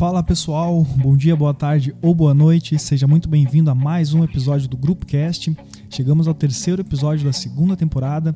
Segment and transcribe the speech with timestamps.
[0.00, 4.24] Fala pessoal, bom dia, boa tarde ou boa noite, seja muito bem-vindo a mais um
[4.24, 5.54] episódio do Grupo Cast.
[5.90, 8.34] Chegamos ao terceiro episódio da segunda temporada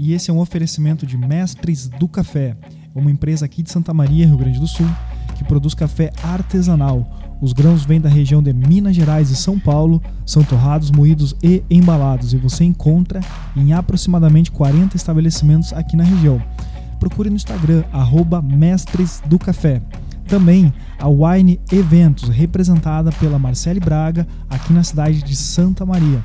[0.00, 2.56] e esse é um oferecimento de Mestres do Café,
[2.92, 4.88] uma empresa aqui de Santa Maria, Rio Grande do Sul,
[5.36, 7.08] que produz café artesanal.
[7.40, 11.62] Os grãos vêm da região de Minas Gerais e São Paulo, são torrados, moídos e
[11.70, 13.20] embalados e você encontra
[13.56, 16.42] em aproximadamente 40 estabelecimentos aqui na região.
[16.98, 19.80] Procure no Instagram, arroba Mestres do Café.
[20.28, 26.24] Também a Wine Eventos, representada pela Marcele Braga, aqui na cidade de Santa Maria.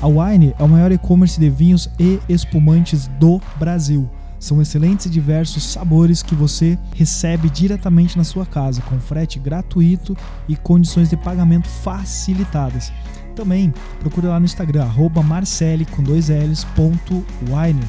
[0.00, 4.08] A Wine é o maior e-commerce de vinhos e espumantes do Brasil.
[4.38, 10.16] São excelentes e diversos sabores que você recebe diretamente na sua casa, com frete gratuito
[10.48, 12.90] e condições de pagamento facilitadas.
[13.36, 17.82] Também procure lá no Instagram, arroba marcele com dois L's, ponto wine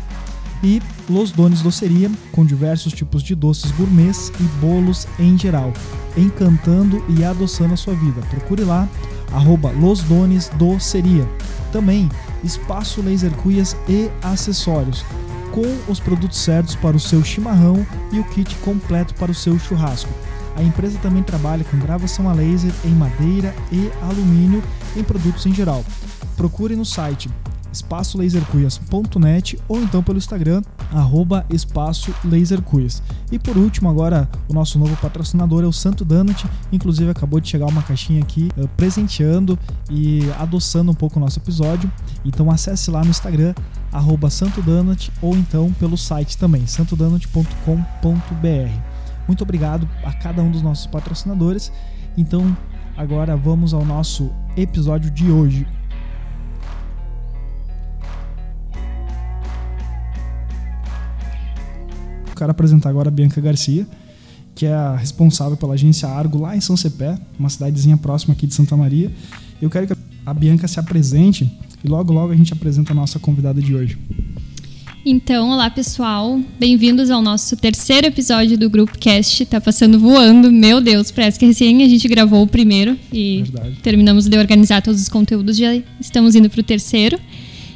[0.63, 5.73] e Los Dones Doceria, com diversos tipos de doces gourmets e bolos em geral,
[6.17, 8.21] encantando e adoçando a sua vida.
[8.29, 8.87] Procure lá,
[9.31, 11.27] arroba Los Dones Doceria.
[11.71, 12.09] Também
[12.43, 15.05] Espaço Laser Cuias e Acessórios,
[15.51, 19.57] com os produtos certos para o seu chimarrão e o kit completo para o seu
[19.59, 20.09] churrasco.
[20.55, 24.61] A empresa também trabalha com gravação a laser em madeira e alumínio
[24.95, 25.83] em produtos em geral.
[26.35, 27.29] Procure no site
[27.71, 33.01] espaçolasercuias.net ou então pelo Instagram, arroba espaço lasercuias.
[33.31, 37.47] E por último, agora o nosso novo patrocinador é o Santo Donut, inclusive acabou de
[37.47, 39.57] chegar uma caixinha aqui uh, presenteando
[39.89, 41.91] e adoçando um pouco o nosso episódio.
[42.25, 43.53] Então acesse lá no Instagram,
[43.91, 48.91] arroba Santo Donut ou então pelo site também, santodonut.com.br.
[49.27, 51.71] Muito obrigado a cada um dos nossos patrocinadores.
[52.17, 52.55] Então,
[52.97, 55.65] agora vamos ao nosso episódio de hoje.
[62.41, 63.85] Quero apresentar agora a Bianca Garcia,
[64.55, 68.47] que é a responsável pela agência Argo lá em São Cepé, uma cidadezinha próxima aqui
[68.47, 69.11] de Santa Maria.
[69.61, 69.93] Eu quero que
[70.25, 71.51] a Bianca se apresente
[71.83, 73.95] e logo logo a gente apresenta a nossa convidada de hoje.
[75.05, 79.45] Então, olá pessoal, bem-vindos ao nosso terceiro episódio do Grupo Cast.
[79.45, 83.77] Tá passando voando, meu Deus, parece que recém a gente gravou o primeiro e Verdade.
[83.83, 87.19] terminamos de organizar todos os conteúdos, já estamos indo para o terceiro.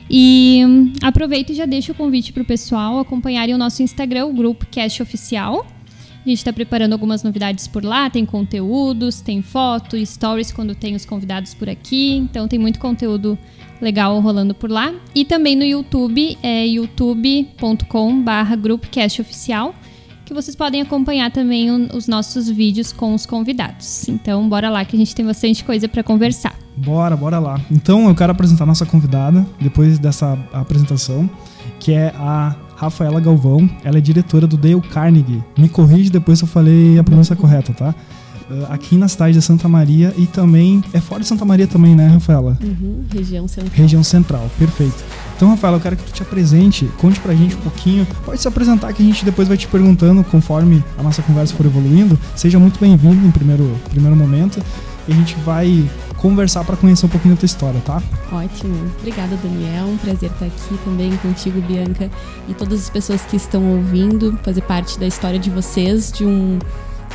[0.09, 0.61] E
[1.01, 4.66] aproveito e já deixo o convite para o pessoal acompanharem o nosso Instagram, o Grupo
[4.67, 5.66] Cast Oficial.
[6.25, 10.95] A gente está preparando algumas novidades por lá, tem conteúdos, tem foto, stories quando tem
[10.95, 12.16] os convidados por aqui.
[12.16, 13.38] Então tem muito conteúdo
[13.79, 14.91] legal rolando por lá.
[15.13, 18.57] E também no YouTube, é youtube.com/barra
[19.19, 19.75] Oficial,
[20.25, 24.09] que vocês podem acompanhar também os nossos vídeos com os convidados.
[24.09, 26.56] Então bora lá que a gente tem bastante coisa para conversar.
[26.75, 27.62] Bora, bora lá.
[27.72, 31.30] Então eu quero apresentar a nossa convidada, depois dessa apresentação,
[31.80, 33.69] que é a Rafaela Galvão.
[33.84, 35.44] Ela é diretora do Dale Carnegie.
[35.58, 37.96] Me corrige depois se eu falei a pronúncia correta, tá?
[38.50, 40.84] Uh, aqui na cidade de Santa Maria e também.
[40.94, 42.58] É fora de Santa Maria também, né, Rafaela?
[42.62, 43.74] Uhum, região central.
[43.74, 45.03] Região central, perfeito.
[45.35, 48.07] Então, Rafaela, eu quero que tu te apresente, conte pra gente um pouquinho.
[48.23, 51.66] Pode se apresentar que a gente depois vai te perguntando conforme a nossa conversa for
[51.66, 52.18] evoluindo.
[52.35, 54.62] Seja muito bem-vindo em primeiro, primeiro momento.
[55.07, 55.88] E a gente vai
[56.18, 58.01] conversar para conhecer um pouquinho da tua história, tá?
[58.31, 58.75] Ótimo.
[59.00, 59.88] Obrigada, Daniel.
[59.88, 62.09] Um prazer estar aqui também contigo, Bianca,
[62.47, 66.57] e todas as pessoas que estão ouvindo, fazer parte da história de vocês, de, um,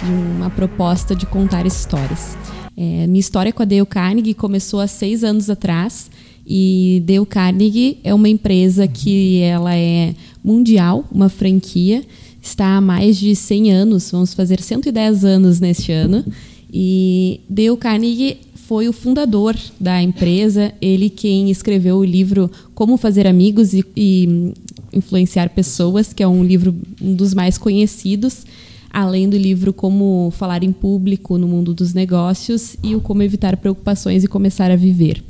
[0.02, 2.36] de uma proposta de contar histórias.
[2.76, 6.10] É, minha história com a Dale Carnegie começou há seis anos atrás
[6.52, 12.02] e Dale Carnegie é uma empresa que ela é mundial, uma franquia,
[12.42, 16.24] está há mais de 100 anos, vamos fazer 110 anos neste ano.
[16.72, 23.28] E Dale Carnegie foi o fundador da empresa, ele quem escreveu o livro Como Fazer
[23.28, 24.52] Amigos e, e
[24.92, 28.44] Influenciar Pessoas, que é um livro um dos mais conhecidos,
[28.92, 33.56] além do livro Como Falar em Público no Mundo dos Negócios e o Como Evitar
[33.56, 35.22] Preocupações e Começar a Viver.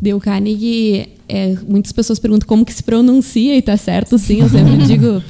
[0.00, 4.48] Dale Carnegie, é, muitas pessoas perguntam como que se pronuncia e está certo sim, eu
[4.48, 5.22] sempre digo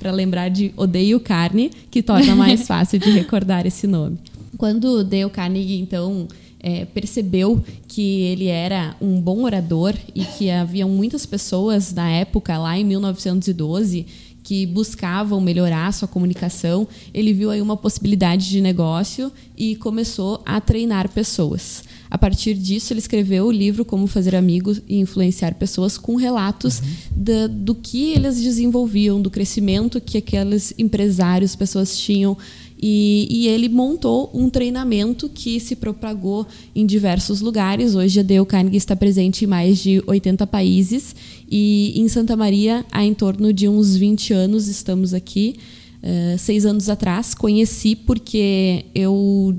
[0.00, 4.18] para lembrar de odeio carne, que torna mais fácil de recordar esse nome.
[4.58, 6.28] Quando Dale Carnegie, então,
[6.60, 12.58] é, percebeu que ele era um bom orador e que haviam muitas pessoas na época,
[12.58, 14.06] lá em 1912,
[14.42, 20.60] que buscavam melhorar sua comunicação, ele viu aí uma possibilidade de negócio e começou a
[20.60, 21.84] treinar pessoas.
[22.10, 26.80] A partir disso, ele escreveu o livro Como Fazer Amigos e Influenciar Pessoas, com relatos
[26.80, 27.48] uhum.
[27.48, 32.36] do que eles desenvolviam, do crescimento que aqueles empresários, pessoas tinham
[32.82, 37.94] e, e, ele montou um treinamento que se propagou em diversos lugares.
[37.94, 41.14] Hoje a Dale Carnegie está presente em mais de 80 países
[41.50, 45.56] e em Santa Maria há em torno de uns 20 anos estamos aqui.
[46.02, 47.34] uh, seis anos atrás.
[47.34, 49.54] Conheci porque eu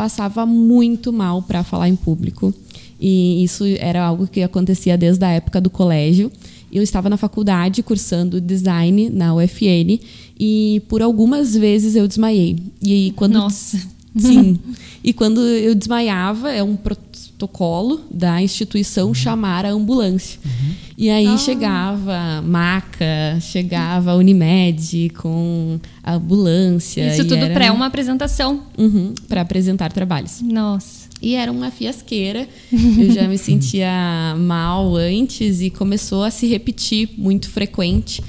[0.00, 2.54] passava muito mal para falar em público.
[2.98, 6.32] E isso era algo que acontecia desde a época do colégio.
[6.72, 10.00] Eu estava na faculdade cursando design na UFN
[10.38, 12.56] e por algumas vezes eu desmaiei.
[12.80, 13.76] E quando Nossa.
[14.16, 14.58] Sim.
[15.04, 16.76] e quando eu desmaiava, é um
[17.40, 19.14] protocolo da instituição uhum.
[19.14, 20.38] chamar a ambulância.
[20.44, 20.74] Uhum.
[20.98, 21.38] E aí ah.
[21.38, 27.06] chegava maca, chegava Unimed com a ambulância.
[27.06, 27.54] Isso tudo era...
[27.54, 28.64] para uma apresentação.
[28.76, 30.42] Uhum, para apresentar trabalhos.
[30.42, 31.08] Nossa.
[31.22, 32.46] E era uma fiasqueira.
[32.72, 38.22] Eu já me sentia mal antes e começou a se repetir muito frequente.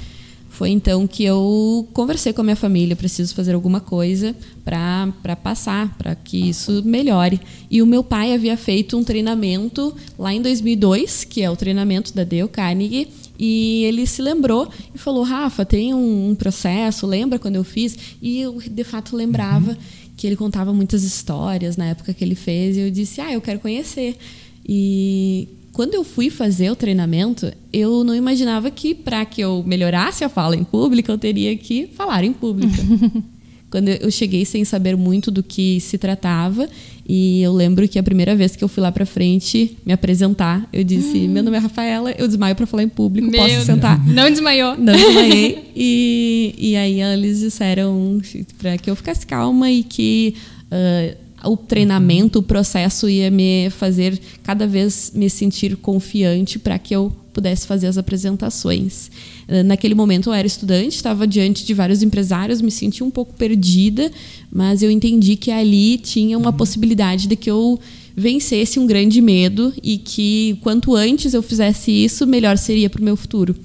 [0.62, 4.32] Foi então que eu conversei com a minha família, preciso fazer alguma coisa
[4.64, 7.40] para passar, para que isso melhore.
[7.68, 12.14] E o meu pai havia feito um treinamento lá em 2002, que é o treinamento
[12.14, 17.40] da Dale Carnegie, e ele se lembrou e falou: Rafa, tem um, um processo, lembra
[17.40, 17.98] quando eu fiz?
[18.22, 19.72] E eu de fato lembrava.
[19.72, 19.76] Uhum
[20.14, 23.40] que ele contava muitas histórias na época que ele fez, e eu disse: "Ah, eu
[23.40, 24.16] quero conhecer".
[24.64, 30.22] E quando eu fui fazer o treinamento, eu não imaginava que para que eu melhorasse
[30.22, 32.74] a fala em público, eu teria que falar em público.
[33.72, 36.68] quando eu cheguei sem saber muito do que se tratava,
[37.08, 40.68] e eu lembro que a primeira vez que eu fui lá para frente me apresentar,
[40.70, 41.30] eu disse: hum.
[41.30, 43.98] "Meu nome é Rafaela, eu desmaio para falar em público, Meu posso sentar?".
[44.06, 44.76] Não desmaiou.
[44.76, 45.70] Não desmaiei.
[45.74, 48.20] e, e aí eles disseram
[48.58, 50.34] para que eu ficasse calma e que
[50.66, 56.94] uh, o treinamento, o processo ia me fazer cada vez me sentir confiante para que
[56.94, 59.10] eu pudesse fazer as apresentações.
[59.48, 63.32] Eh, naquele momento eu era estudante, estava diante de vários empresários, me senti um pouco
[63.34, 64.10] perdida,
[64.52, 67.80] mas eu entendi que ali tinha uma possibilidade de que eu
[68.14, 73.04] vencesse um grande medo e que quanto antes eu fizesse isso, melhor seria para o
[73.04, 73.56] meu futuro.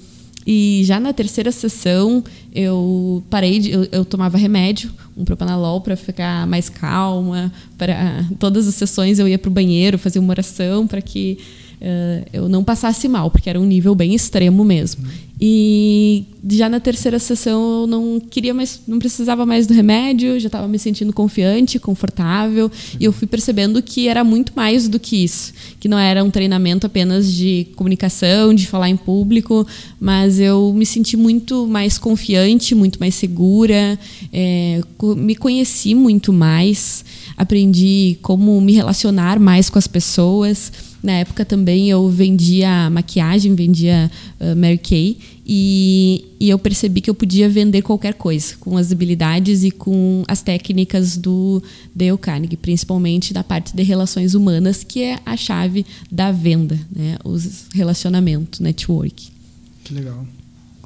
[0.50, 2.24] E já na terceira sessão,
[2.56, 3.71] eu parei de.
[3.71, 7.52] Eu, eu tomava remédio, um propanolol para ficar mais calma.
[7.78, 11.40] Para todas as sessões eu ia para o banheiro, fazia uma oração para que
[11.81, 15.06] uh, eu não passasse mal, porque era um nível bem extremo mesmo.
[15.39, 20.47] E já na terceira sessão eu não queria mais, não precisava mais do remédio, já
[20.47, 25.24] estava me sentindo confiante, confortável, e eu fui percebendo que era muito mais do que
[25.24, 29.68] isso, que não era um treinamento apenas de comunicação, de falar em público,
[30.00, 34.00] mas eu me senti muito mais confiante, muito mais segura,
[34.33, 34.81] é,
[35.18, 37.06] me conheci muito mais,
[37.38, 40.71] aprendi como me relacionar mais com as pessoas.
[41.02, 47.10] Na época também eu vendia maquiagem, vendia uh, Mary Kay e, e, eu percebi que
[47.10, 51.64] eu podia vender qualquer coisa com as habilidades e com as técnicas do
[51.96, 57.18] Dale Carnegie, principalmente da parte de relações humanas, que é a chave da venda, né?
[57.24, 59.30] os relacionamentos, network.
[59.86, 60.28] Que legal.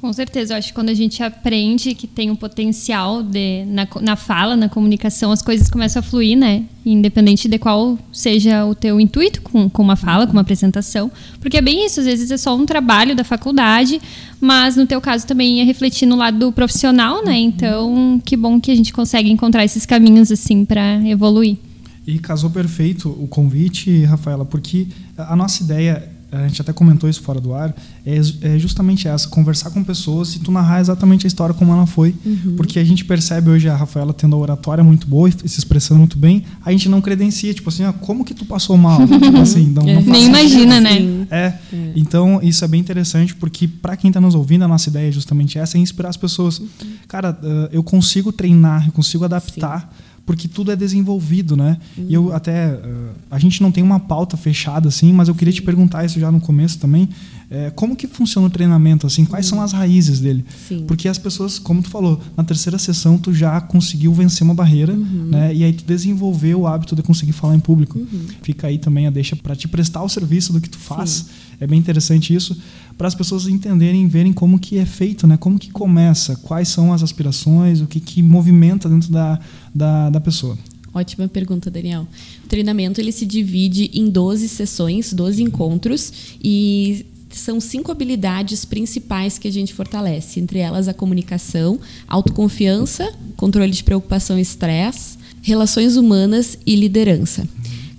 [0.02, 3.86] Com certeza, eu acho que quando a gente aprende que tem um potencial de, na,
[4.00, 6.64] na fala, na comunicação, as coisas começam a fluir, né?
[6.84, 11.08] Independente de qual seja o teu intuito com, com uma fala, com uma apresentação.
[11.38, 14.02] Porque é bem isso, às vezes é só um trabalho da faculdade,
[14.40, 17.38] mas no teu caso também ia refletir no lado profissional, né?
[17.38, 21.58] Então, que bom que a gente consegue encontrar esses caminhos assim para evoluir.
[22.04, 27.20] E casou perfeito o convite, Rafaela, porque a nossa ideia a gente até comentou isso
[27.20, 27.74] fora do ar,
[28.06, 31.86] é, é, justamente essa, conversar com pessoas e tu narrar exatamente a história como ela
[31.86, 32.14] foi.
[32.24, 32.54] Uhum.
[32.56, 35.98] Porque a gente percebe hoje a Rafaela tendo a oratória muito boa e se expressando
[35.98, 39.06] muito bem, a gente não credencia, tipo assim, ah, como que tu passou mal?
[39.06, 41.26] tipo assim, não, não Nem imagina, né?
[41.30, 44.88] É, é, então isso é bem interessante porque para quem está nos ouvindo, a nossa
[44.88, 46.58] ideia é justamente essa, é inspirar as pessoas.
[46.58, 46.68] Uhum.
[47.06, 47.38] Cara,
[47.70, 51.78] eu consigo treinar, eu consigo adaptar Sim porque tudo é desenvolvido, né?
[51.96, 52.06] Uhum.
[52.08, 55.52] E eu até uh, a gente não tem uma pauta fechada assim, mas eu queria
[55.52, 57.08] te perguntar isso já no começo também.
[57.54, 59.26] É, como que funciona o treinamento assim?
[59.26, 60.42] Quais são as raízes dele?
[60.66, 60.84] Sim.
[60.88, 64.94] Porque as pessoas, como tu falou, na terceira sessão tu já conseguiu vencer uma barreira,
[64.94, 65.28] uhum.
[65.30, 65.54] né?
[65.54, 67.98] E aí tu desenvolveu o hábito de conseguir falar em público.
[67.98, 68.26] Uhum.
[68.42, 71.10] Fica aí também a deixa para te prestar o serviço do que tu faz.
[71.10, 71.26] Sim.
[71.60, 72.56] É bem interessante isso
[72.96, 75.36] para as pessoas entenderem, verem como que é feito, né?
[75.36, 79.38] Como que começa, quais são as aspirações, o que que movimenta dentro da,
[79.74, 80.56] da, da pessoa.
[80.94, 82.06] Ótima pergunta, Daniel.
[82.44, 87.06] O treinamento ele se divide em 12 sessões, 12 encontros e
[87.38, 93.84] são cinco habilidades principais que a gente fortalece, entre elas a comunicação, autoconfiança, controle de
[93.84, 97.46] preocupação e estresse, relações humanas e liderança.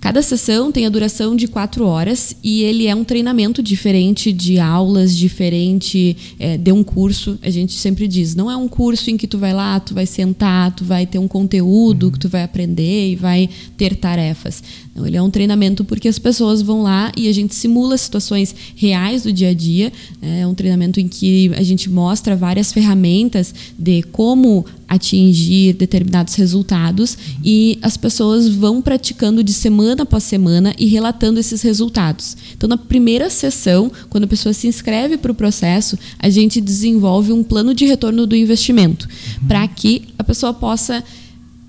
[0.04, 4.58] Cada sessão tem a duração de quatro horas e ele é um treinamento diferente de
[4.58, 7.38] aulas, diferente é, de um curso.
[7.40, 10.04] A gente sempre diz, não é um curso em que tu vai lá, tu vai
[10.04, 14.62] sentar, tu vai ter um conteúdo que tu vai aprender e vai ter tarefas.
[14.94, 18.54] Não, ele é um treinamento porque as pessoas vão lá e a gente simula situações
[18.76, 19.90] reais do dia a dia.
[20.20, 27.16] É um treinamento em que a gente mostra várias ferramentas de como atingir determinados resultados
[27.44, 32.36] e as pessoas vão praticando de semana após semana e relatando esses resultados.
[32.56, 37.32] Então, na primeira sessão, quando a pessoa se inscreve para o processo, a gente desenvolve
[37.32, 39.48] um plano de retorno do investimento uhum.
[39.48, 41.02] para que a pessoa possa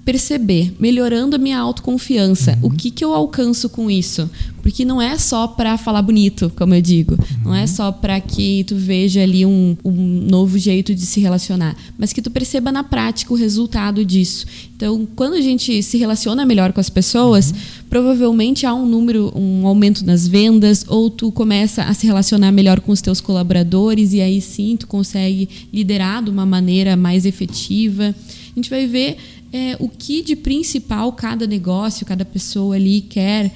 [0.06, 2.58] perceber, melhorando a minha autoconfiança.
[2.62, 2.70] Uhum.
[2.70, 4.30] O que, que eu alcanço com isso?
[4.62, 7.16] Porque não é só para falar bonito, como eu digo.
[7.16, 7.44] Uhum.
[7.46, 7.68] Não é uhum.
[7.68, 12.22] só para que tu veja ali um, um novo jeito de se relacionar, mas que
[12.22, 14.46] tu perceba na prática o resultado disso.
[14.76, 17.58] Então, quando a gente se relaciona melhor com as pessoas, uhum.
[17.90, 22.80] provavelmente há um número, um aumento nas vendas, ou tu começa a se relacionar melhor
[22.80, 28.14] com os teus colaboradores e aí sim tu consegue liderar de uma maneira mais efetiva.
[28.56, 29.18] A gente vai ver
[29.56, 33.54] é, o que de principal cada negócio, cada pessoa ali quer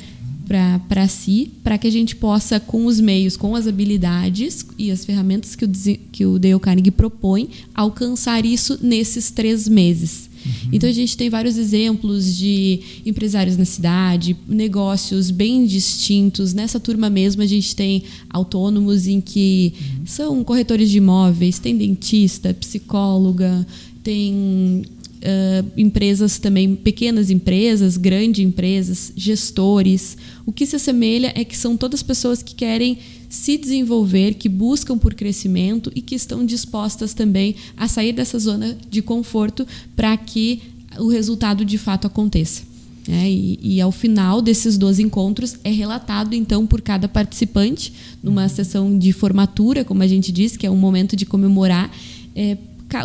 [0.87, 5.03] para si, para que a gente possa, com os meios, com as habilidades e as
[5.03, 5.69] ferramentas que o,
[6.11, 10.29] que o Dale Carnegie propõe, alcançar isso nesses três meses.
[10.43, 10.69] Uhum.
[10.71, 16.53] Então a gente tem vários exemplos de empresários na cidade, negócios bem distintos.
[16.53, 20.05] Nessa turma mesmo a gente tem autônomos em que uhum.
[20.05, 23.67] são corretores de imóveis, tem dentista, psicóloga,
[24.01, 24.83] tem
[25.19, 30.17] uh, empresas também, pequenas empresas, grandes empresas, gestores.
[30.45, 32.97] O que se assemelha é que são todas pessoas que querem
[33.29, 38.77] se desenvolver, que buscam por crescimento e que estão dispostas também a sair dessa zona
[38.89, 40.61] de conforto para que
[40.97, 42.67] o resultado de fato aconteça.
[43.07, 48.47] É, e, e, ao final desses 12 encontros é relatado então por cada participante numa
[48.49, 51.89] sessão de formatura, como a gente diz, que é um momento de comemorar
[52.35, 52.55] é,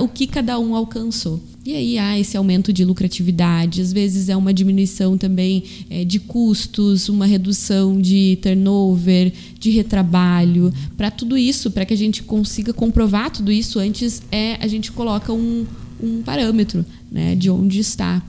[0.01, 1.41] o que cada um alcançou.
[1.65, 6.19] E aí há esse aumento de lucratividade, às vezes é uma diminuição também é, de
[6.19, 10.73] custos, uma redução de turnover, de retrabalho.
[10.97, 14.93] Para tudo isso, para que a gente consiga comprovar tudo isso, antes é a gente
[14.93, 15.65] coloca um,
[16.03, 18.23] um parâmetro né, de onde está.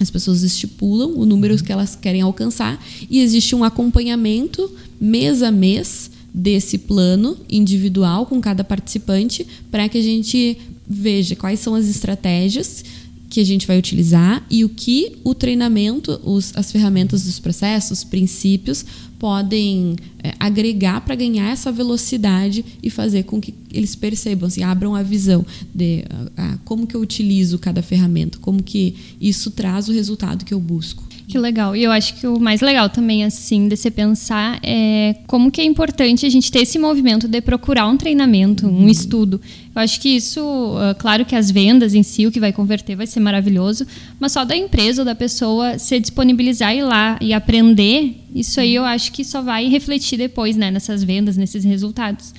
[0.00, 5.50] As pessoas estipulam o número que elas querem alcançar e existe um acompanhamento mês a
[5.50, 10.56] mês desse plano individual com cada participante para que a gente
[10.88, 12.84] veja quais são as estratégias
[13.32, 18.04] que a gente vai utilizar e o que o treinamento, os, as ferramentas dos processos,
[18.04, 18.84] princípios,
[19.18, 24.94] podem é, agregar para ganhar essa velocidade e fazer com que eles percebam, assim, abram
[24.94, 26.04] a visão de
[26.36, 30.52] a, a, como que eu utilizo cada ferramenta, como que isso traz o resultado que
[30.52, 31.02] eu busco.
[31.32, 31.74] Que legal.
[31.74, 35.62] E eu acho que o mais legal também, assim, de se pensar é como que
[35.62, 38.88] é importante a gente ter esse movimento de procurar um treinamento, um uhum.
[38.90, 39.40] estudo.
[39.74, 40.42] Eu acho que isso,
[40.78, 43.86] ah, claro que as vendas em si, o que vai converter vai ser maravilhoso,
[44.20, 48.60] mas só da empresa ou da pessoa se disponibilizar e ir lá e aprender, isso
[48.60, 52.34] aí eu acho que só vai refletir depois, né, nessas vendas, nesses resultados.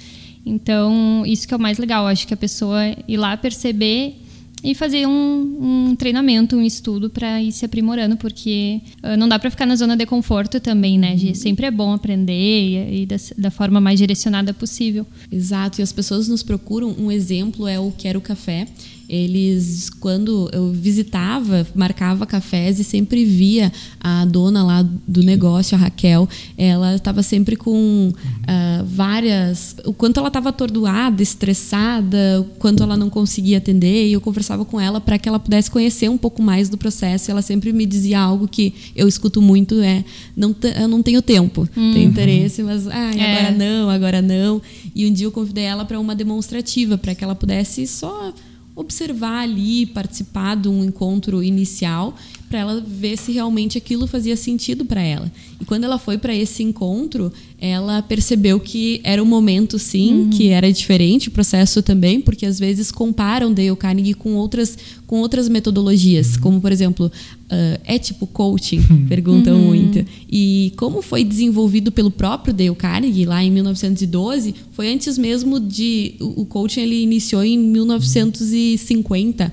[0.45, 2.03] Então, isso que é o mais legal.
[2.03, 4.17] Eu acho que a pessoa ir lá perceber
[4.63, 9.38] e fazer um, um treinamento, um estudo para ir se aprimorando, porque uh, não dá
[9.38, 11.15] para ficar na zona de conforto também, né?
[11.22, 11.36] Uhum.
[11.36, 15.05] Sempre é bom aprender e, e da, da, forma mais direcionada possível.
[15.32, 16.96] Exato, e as pessoas nos procuram.
[16.98, 18.67] Um exemplo é o Quero Café
[19.07, 25.79] eles quando eu visitava, marcava cafés e sempre via a dona lá do negócio, a
[25.79, 32.83] Raquel, ela estava sempre com uh, várias, o quanto ela estava atordoada, estressada, o quanto
[32.83, 36.17] ela não conseguia atender, e eu conversava com ela para que ela pudesse conhecer um
[36.17, 37.29] pouco mais do processo.
[37.29, 40.03] E ela sempre me dizia algo que eu escuto muito é,
[40.36, 41.93] não eu não tenho tempo, uhum.
[41.93, 43.38] tenho interesse, mas ah, é.
[43.38, 44.62] agora não, agora não.
[44.95, 48.33] E um dia eu convidei ela para uma demonstrativa para que ela pudesse só
[48.75, 52.15] observar ali, participar de um encontro inicial,
[52.49, 55.31] para ela ver se realmente aquilo fazia sentido para ela.
[55.59, 57.31] E quando ela foi para esse encontro,
[57.65, 60.29] ela percebeu que era um momento, sim, uhum.
[60.32, 64.77] que era diferente, o processo também, porque às vezes comparam Dale Carnegie com outras,
[65.08, 66.41] com outras metodologias, uhum.
[66.41, 68.84] como, por exemplo, uh, é tipo coaching?
[68.89, 69.05] Uhum.
[69.08, 69.67] Perguntam uhum.
[69.67, 70.05] muito.
[70.29, 76.15] E como foi desenvolvido pelo próprio Dale Carnegie, lá em 1912, foi antes mesmo de...
[76.20, 79.51] O coaching ele iniciou em 1950, Uh,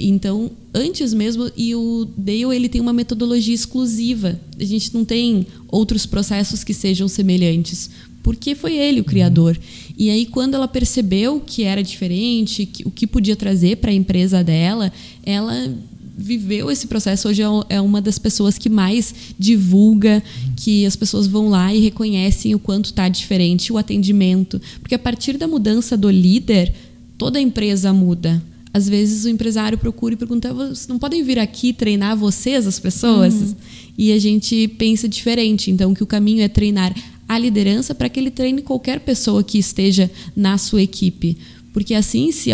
[0.00, 4.38] então, antes mesmo, e o Dale ele tem uma metodologia exclusiva.
[4.58, 7.90] A gente não tem outros processos que sejam semelhantes,
[8.22, 9.58] porque foi ele o criador.
[9.96, 13.94] E aí, quando ela percebeu que era diferente, que, o que podia trazer para a
[13.94, 14.92] empresa dela,
[15.24, 15.74] ela
[16.18, 17.28] viveu esse processo.
[17.28, 20.22] Hoje é, é uma das pessoas que mais divulga,
[20.56, 24.60] que as pessoas vão lá e reconhecem o quanto está diferente, o atendimento.
[24.80, 26.74] Porque a partir da mudança do líder,
[27.16, 28.42] toda a empresa muda
[28.76, 32.78] às vezes o empresário procura e pergunta: vocês não podem vir aqui treinar vocês, as
[32.78, 33.34] pessoas?
[33.34, 33.54] Uhum.
[33.96, 35.70] E a gente pensa diferente.
[35.70, 36.94] Então, que o caminho é treinar
[37.26, 41.38] a liderança para que ele treine qualquer pessoa que esteja na sua equipe.
[41.72, 42.50] Porque assim, se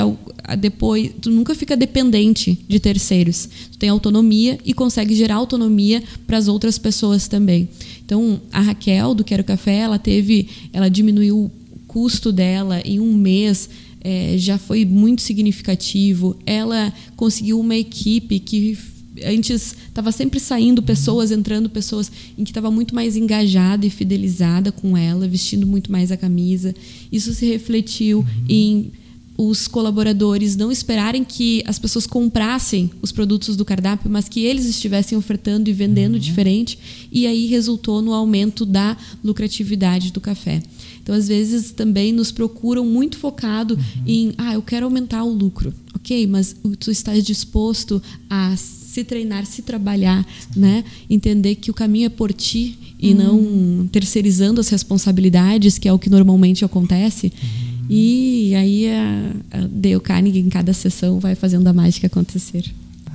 [0.58, 3.48] depois tu nunca fica dependente de terceiros.
[3.72, 7.68] Tu tem autonomia e consegue gerar autonomia para as outras pessoas também.
[8.04, 11.50] Então, a Raquel do Quero Café, ela teve, ela diminuiu o
[11.88, 13.68] custo dela em um mês.
[14.04, 16.36] É, já foi muito significativo.
[16.44, 18.76] Ela conseguiu uma equipe que
[19.24, 24.72] antes estava sempre saindo pessoas, entrando pessoas em que estava muito mais engajada e fidelizada
[24.72, 26.74] com ela, vestindo muito mais a camisa.
[27.10, 28.44] Isso se refletiu uhum.
[28.48, 28.92] em
[29.36, 34.66] os colaboradores não esperarem que as pessoas comprassem os produtos do cardápio, mas que eles
[34.66, 36.20] estivessem ofertando e vendendo uhum.
[36.20, 36.78] diferente,
[37.10, 40.62] e aí resultou no aumento da lucratividade do café.
[41.02, 44.02] Então, às vezes, também nos procuram muito focado uhum.
[44.06, 45.74] em, ah, eu quero aumentar o lucro.
[45.94, 50.84] Ok, mas tu estás disposto a se treinar, se trabalhar, né?
[51.08, 53.78] Entender que o caminho é por ti e uhum.
[53.78, 57.26] não terceirizando as responsabilidades, que é o que normalmente acontece.
[57.26, 57.86] Uhum.
[57.88, 62.64] E aí a, a Dale Carnegie, em cada sessão, vai fazendo a mágica acontecer.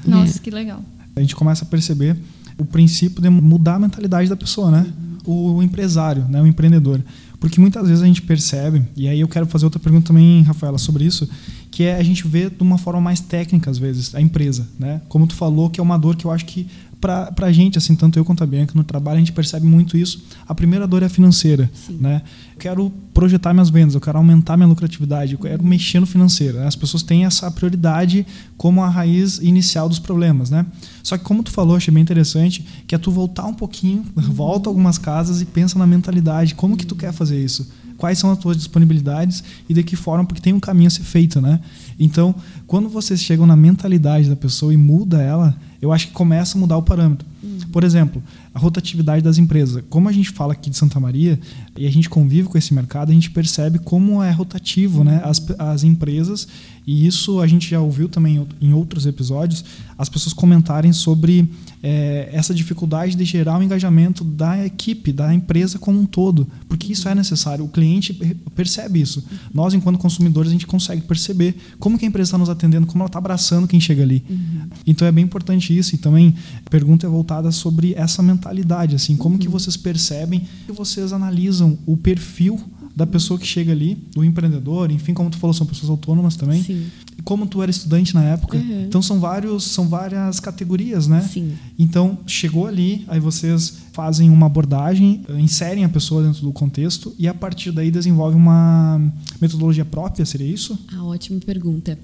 [0.05, 0.41] Nossa, é.
[0.41, 0.83] que legal.
[1.15, 2.17] A gente começa a perceber
[2.57, 4.85] o princípio de mudar a mentalidade da pessoa, né?
[5.25, 6.41] O, o empresário, né?
[6.41, 7.01] o empreendedor.
[7.39, 10.77] Porque muitas vezes a gente percebe, e aí eu quero fazer outra pergunta também, Rafaela,
[10.77, 11.29] sobre isso,
[11.69, 14.67] que é a gente vê de uma forma mais técnica, às vezes, a empresa.
[14.79, 15.01] Né?
[15.07, 16.67] Como tu falou, que é uma dor que eu acho que
[16.99, 19.95] para a gente, assim, tanto eu quanto a Bianca, no trabalho, a gente percebe muito
[19.97, 20.23] isso.
[20.47, 21.69] A primeira dor é a financeira.
[21.89, 22.21] Né?
[22.53, 26.57] Eu quero projetar minhas vendas, eu quero aumentar minha lucratividade, eu quero mexer no financeiro.
[26.57, 26.67] Né?
[26.67, 28.25] As pessoas têm essa prioridade
[28.57, 30.49] como a raiz inicial dos problemas.
[30.49, 30.65] Né?
[31.03, 34.69] Só que, como tu falou, achei bem interessante, que é tu voltar um pouquinho, volta
[34.69, 36.55] algumas casas e pensa na mentalidade.
[36.55, 37.67] Como que tu quer fazer isso?
[37.97, 41.03] quais são as tuas disponibilidades e de que forma, porque tem um caminho a ser
[41.03, 41.59] feito, né?
[41.99, 42.35] Então,
[42.65, 46.59] quando vocês chegam na mentalidade da pessoa e muda ela, eu acho que começa a
[46.59, 47.27] mudar o parâmetro.
[47.41, 47.59] Uhum.
[47.71, 48.21] Por exemplo,
[48.53, 49.83] a rotatividade das empresas.
[49.89, 51.39] Como a gente fala aqui de Santa Maria
[51.77, 55.21] e a gente convive com esse mercado, a gente percebe como é rotativo né?
[55.23, 56.47] as, as empresas
[56.87, 59.65] e isso a gente já ouviu também em outros episódios,
[59.97, 61.45] as pessoas comentarem sobre
[61.83, 66.93] é, essa dificuldade de gerar o engajamento da equipe, da empresa como um todo, porque
[66.93, 67.65] isso é necessário.
[67.65, 68.13] O cliente
[68.55, 69.21] percebe isso.
[69.53, 73.03] Nós, enquanto consumidores, a gente consegue perceber como que a empresa está nos atendendo, como
[73.03, 74.23] ela está abraçando quem chega ali.
[74.29, 74.69] Uhum.
[74.85, 75.93] Então é bem importante isso.
[75.93, 79.39] E também a pergunta é voltada sobre essa mentalidade, assim, como uhum.
[79.39, 82.57] que vocês percebem que vocês analisam o perfil
[82.97, 86.63] da pessoa que chega ali, do empreendedor, enfim, como tu falou, são pessoas autônomas também.
[86.63, 86.87] Sim.
[87.15, 88.85] E como tu era estudante na época, uhum.
[88.87, 91.21] então são vários, são várias categorias, né?
[91.21, 91.53] Sim.
[91.77, 97.27] Então chegou ali, aí vocês fazem uma abordagem, inserem a pessoa dentro do contexto e
[97.27, 98.99] a partir daí desenvolvem uma
[99.39, 100.75] metodologia própria, seria isso?
[100.91, 101.99] Ah, ótima pergunta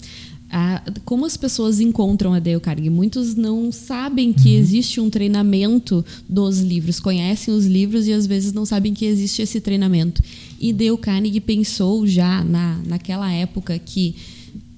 [0.55, 2.91] a, como as pessoas encontram a Dale Carnegie?
[2.91, 4.59] Muitos não sabem que uhum.
[4.59, 9.41] existe um treinamento dos livros, conhecem os livros e às vezes não sabem que existe
[9.41, 10.21] esse treinamento.
[10.59, 14.15] E Dale Carnegie pensou já na, naquela época que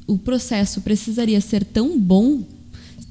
[0.07, 2.41] o processo precisaria ser tão bom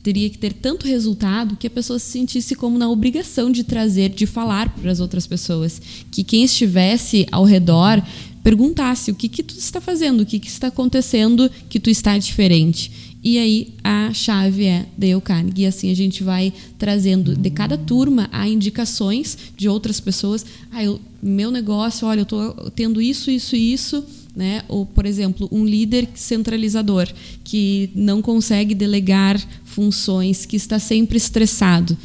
[0.03, 4.11] teria que ter tanto resultado que a pessoa se sentisse como na obrigação de trazer,
[4.11, 8.03] de falar para as outras pessoas, que quem estivesse ao redor
[8.45, 12.19] perguntasse o que que tu está fazendo, o que que está acontecendo que tu está
[12.19, 13.15] diferente.
[13.25, 15.63] E aí a chave é Dale Carnegie.
[15.63, 20.45] E assim a gente vai trazendo de cada turma há indicações de outras pessoas.
[20.71, 24.05] Ah, eu, meu negócio, olha, eu estou tendo isso, isso e isso.
[24.37, 24.63] Né?
[24.69, 27.09] Ou, por exemplo, um líder centralizador
[27.45, 31.97] que não consegue delegar funções, que está sempre estressado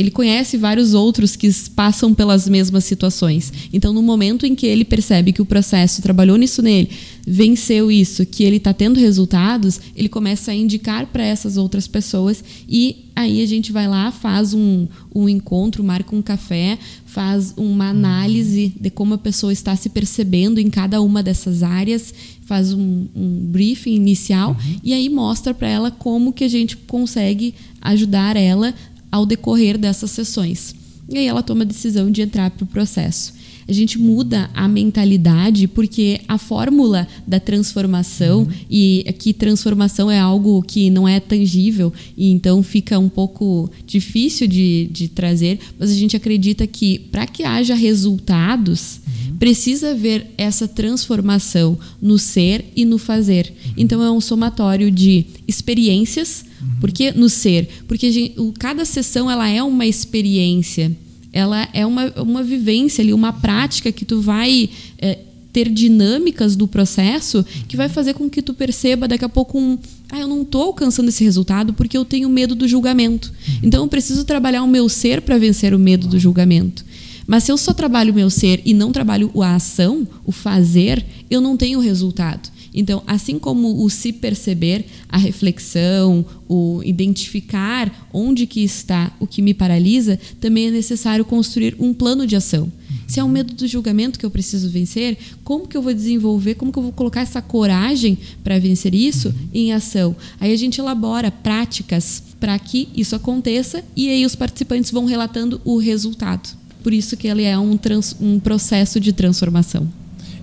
[0.00, 3.52] ele conhece vários outros que passam pelas mesmas situações.
[3.70, 6.88] Então, no momento em que ele percebe que o processo trabalhou nisso nele,
[7.26, 12.42] venceu isso, que ele está tendo resultados, ele começa a indicar para essas outras pessoas
[12.66, 17.90] e aí a gente vai lá, faz um, um encontro, marca um café, faz uma
[17.90, 22.14] análise de como a pessoa está se percebendo em cada uma dessas áreas,
[22.46, 24.76] faz um, um briefing inicial uhum.
[24.82, 28.74] e aí mostra para ela como que a gente consegue ajudar ela
[29.10, 30.74] ao decorrer dessas sessões.
[31.08, 33.34] E aí ela toma a decisão de entrar para o processo.
[33.70, 38.48] A gente muda a mentalidade porque a fórmula da transformação, uhum.
[38.68, 44.48] e aqui transformação é algo que não é tangível, e então fica um pouco difícil
[44.48, 49.19] de, de trazer, mas a gente acredita que para que haja resultados, uhum.
[49.40, 53.52] Precisa haver essa transformação no ser e no fazer.
[53.64, 53.72] Uhum.
[53.76, 56.44] Então é um somatório de experiências
[56.80, 57.68] por que no ser?
[57.88, 60.94] Porque gente, cada sessão ela é uma experiência,
[61.32, 65.18] ela é uma, uma vivência ali, uma prática que tu vai é,
[65.52, 69.78] ter dinâmicas do processo que vai fazer com que tu perceba daqui a pouco um,
[70.10, 73.32] ah, eu não estou alcançando esse resultado porque eu tenho medo do julgamento.
[73.48, 73.54] Uhum.
[73.62, 76.84] Então eu preciso trabalhar o meu ser para vencer o medo do julgamento.
[77.30, 81.06] Mas se eu só trabalho o meu ser e não trabalho a ação, o fazer,
[81.30, 82.50] eu não tenho resultado.
[82.74, 89.42] Então, assim como o se perceber, a reflexão, o identificar onde que está o que
[89.42, 92.68] me paralisa, também é necessário construir um plano de ação.
[93.06, 96.56] Se é o medo do julgamento que eu preciso vencer, como que eu vou desenvolver,
[96.56, 100.16] como que eu vou colocar essa coragem para vencer isso em ação?
[100.40, 105.60] Aí a gente elabora práticas para que isso aconteça e aí os participantes vão relatando
[105.64, 106.58] o resultado.
[106.82, 109.88] Por isso que ele é um, trans, um processo de transformação.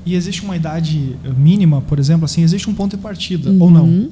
[0.08, 3.62] E existe uma idade mínima, por exemplo, assim, existe um ponto de partida uhum.
[3.62, 4.10] ou não?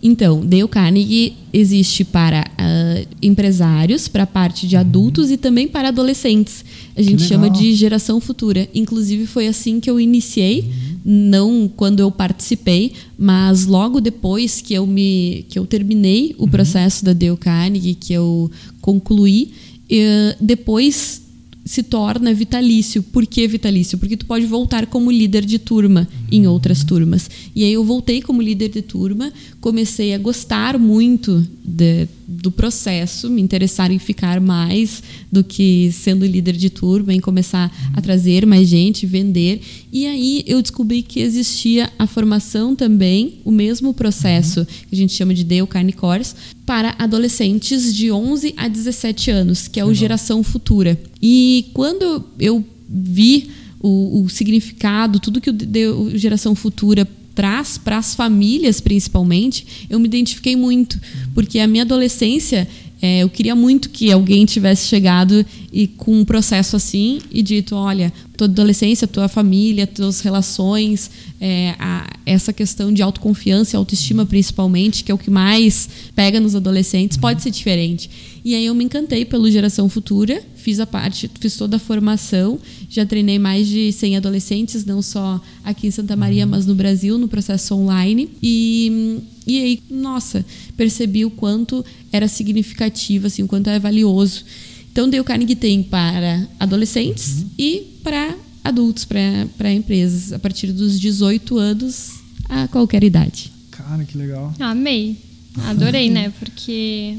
[0.00, 4.82] Então, Dale Carnegie existe para uh, empresários, para a parte de uhum.
[4.82, 6.64] adultos e também para adolescentes.
[6.96, 8.68] A gente chama de geração futura.
[8.72, 11.00] Inclusive, foi assim que eu iniciei, uhum.
[11.04, 16.48] não quando eu participei, mas logo depois que eu, me, que eu terminei o uhum.
[16.48, 18.48] processo da Dale Carnegie, que eu
[18.80, 19.50] concluí,
[19.90, 21.25] uh, depois
[21.66, 23.02] se torna vitalício.
[23.02, 23.98] Por que vitalício?
[23.98, 27.28] Porque tu pode voltar como líder de turma em outras turmas.
[27.54, 29.32] E aí eu voltei como líder de turma,
[29.66, 36.24] comecei a gostar muito de, do processo, me interessar em ficar mais do que sendo
[36.24, 39.60] líder de turma, em começar a trazer mais gente, vender.
[39.92, 45.12] E aí eu descobri que existia a formação também, o mesmo processo que a gente
[45.12, 49.92] chama de Dale Carne Course, para adolescentes de 11 a 17 anos, que é o
[49.92, 50.96] Geração Futura.
[51.20, 53.50] E quando eu vi
[53.80, 57.04] o, o significado, tudo que o, Geração Futura
[57.36, 60.98] traz para as famílias principalmente, eu me identifiquei muito,
[61.34, 62.66] porque a minha adolescência
[63.00, 67.74] é, eu queria muito que alguém tivesse chegado e com um processo assim e dito,
[67.76, 74.24] olha, tua adolescência, tua família, tuas relações, é, a, essa questão de autoconfiança e autoestima
[74.24, 78.08] principalmente, que é o que mais pega nos adolescentes, pode ser diferente.
[78.42, 82.58] E aí eu me encantei pelo Geração Futura, fiz a parte, fiz toda a formação,
[82.88, 87.18] já treinei mais de 100 adolescentes, não só aqui em Santa Maria, mas no Brasil,
[87.18, 88.30] no processo online.
[88.42, 90.44] E, e aí, nossa,
[90.76, 94.44] percebi o quanto era significativo, assim, o quanto é valioso.
[94.90, 97.50] Então, dei o Carnegie tem para adolescentes uhum.
[97.58, 102.14] e para adultos, para empresas, a partir dos 18 anos
[102.48, 103.52] a qualquer idade.
[103.70, 104.52] Cara, que legal.
[104.58, 105.16] Amei.
[105.64, 106.32] Adorei, né?
[106.38, 107.18] Porque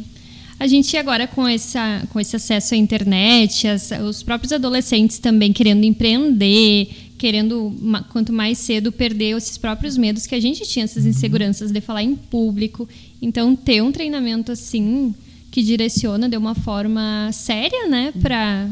[0.59, 5.53] a gente agora com, essa, com esse acesso à internet, as, os próprios adolescentes também
[5.53, 7.73] querendo empreender, querendo
[8.09, 11.09] quanto mais cedo perder esses próprios medos que a gente tinha, essas uhum.
[11.09, 12.87] inseguranças de falar em público.
[13.21, 15.13] Então ter um treinamento assim
[15.49, 18.69] que direciona de uma forma séria, né, para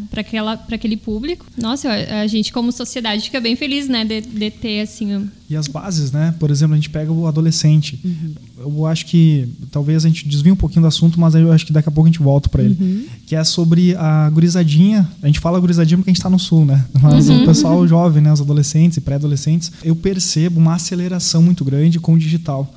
[0.71, 1.45] aquele público.
[1.57, 5.27] Nossa, a gente como sociedade fica bem feliz, né, de, de ter assim.
[5.49, 6.35] E as bases, né?
[6.39, 7.99] Por exemplo, a gente pega o adolescente.
[8.05, 8.35] Uhum.
[8.57, 11.73] Eu acho que talvez a gente desvie um pouquinho do assunto, mas eu acho que
[11.73, 12.77] daqui a pouco a gente volta para ele.
[12.79, 13.05] Uhum.
[13.25, 15.07] Que é sobre a gurizadinha.
[15.21, 16.85] A gente fala gurizadinha porque a gente está no sul, né?
[17.01, 17.43] Mas uhum.
[17.43, 22.13] o pessoal jovem, né, os adolescentes e pré-adolescentes, eu percebo uma aceleração muito grande com
[22.13, 22.73] o digital.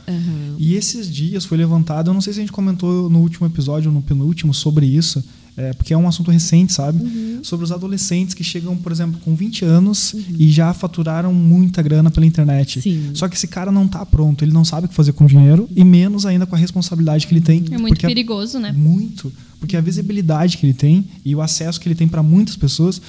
[0.58, 3.90] E esses dias foi levantado, eu não sei se a gente comentou no último episódio
[3.90, 5.22] ou no penúltimo sobre isso,
[5.58, 7.02] é, porque é um assunto recente, sabe?
[7.02, 7.40] Uhum.
[7.42, 10.22] Sobre os adolescentes que chegam, por exemplo, com 20 anos uhum.
[10.38, 12.80] e já faturaram muita grana pela internet.
[12.80, 13.10] Sim.
[13.12, 15.26] Só que esse cara não está pronto, ele não sabe o que fazer com o
[15.26, 17.64] dinheiro e menos ainda com a responsabilidade que ele tem.
[17.72, 18.70] É muito perigoso, né?
[18.70, 19.32] Muito.
[19.58, 23.02] Porque a visibilidade que ele tem e o acesso que ele tem para muitas pessoas,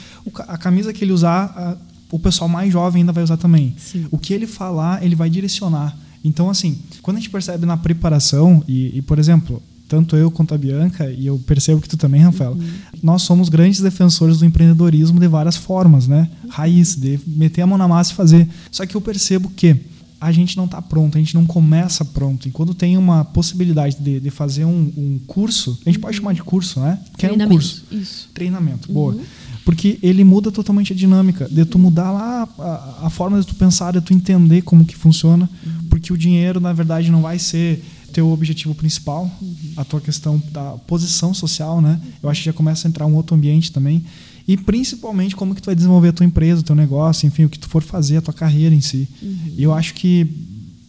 [0.48, 1.78] a camisa que ele usar, a,
[2.12, 3.76] o pessoal mais jovem ainda vai usar também.
[3.78, 4.08] Sim.
[4.10, 5.96] O que ele falar, ele vai direcionar.
[6.24, 10.54] Então, assim, quando a gente percebe na preparação, e, e por exemplo, tanto eu quanto
[10.54, 12.70] a Bianca, e eu percebo que tu também, Rafael, uhum.
[13.02, 16.30] nós somos grandes defensores do empreendedorismo de várias formas, né?
[16.48, 18.48] Raiz, de meter a mão na massa e fazer.
[18.72, 19.76] Só que eu percebo que
[20.22, 22.48] a gente não está pronto, a gente não começa pronto.
[22.48, 26.34] E quando tem uma possibilidade de, de fazer um, um, curso, a gente pode chamar
[26.34, 27.00] de curso, né?
[27.12, 27.84] Porque é um curso.
[27.92, 28.30] Isso.
[28.34, 29.16] Treinamento, boa.
[29.16, 29.22] Uhum.
[29.66, 31.48] Porque ele muda totalmente a dinâmica.
[31.50, 34.96] De tu mudar lá a, a, forma de tu pensar, de tu entender como que
[34.96, 35.50] funciona.
[35.66, 35.88] Uhum.
[35.90, 39.32] Porque o dinheiro, na verdade, não vai ser teu objetivo principal,
[39.78, 42.00] a tua questão da posição social, né?
[42.22, 44.04] Eu acho que já começa a entrar um outro ambiente também.
[44.48, 47.50] E principalmente como que tu vai desenvolver a tua empresa, o teu negócio, enfim, o
[47.50, 49.08] que tu for fazer, a tua carreira em si.
[49.22, 49.54] Uhum.
[49.56, 50.28] E eu acho que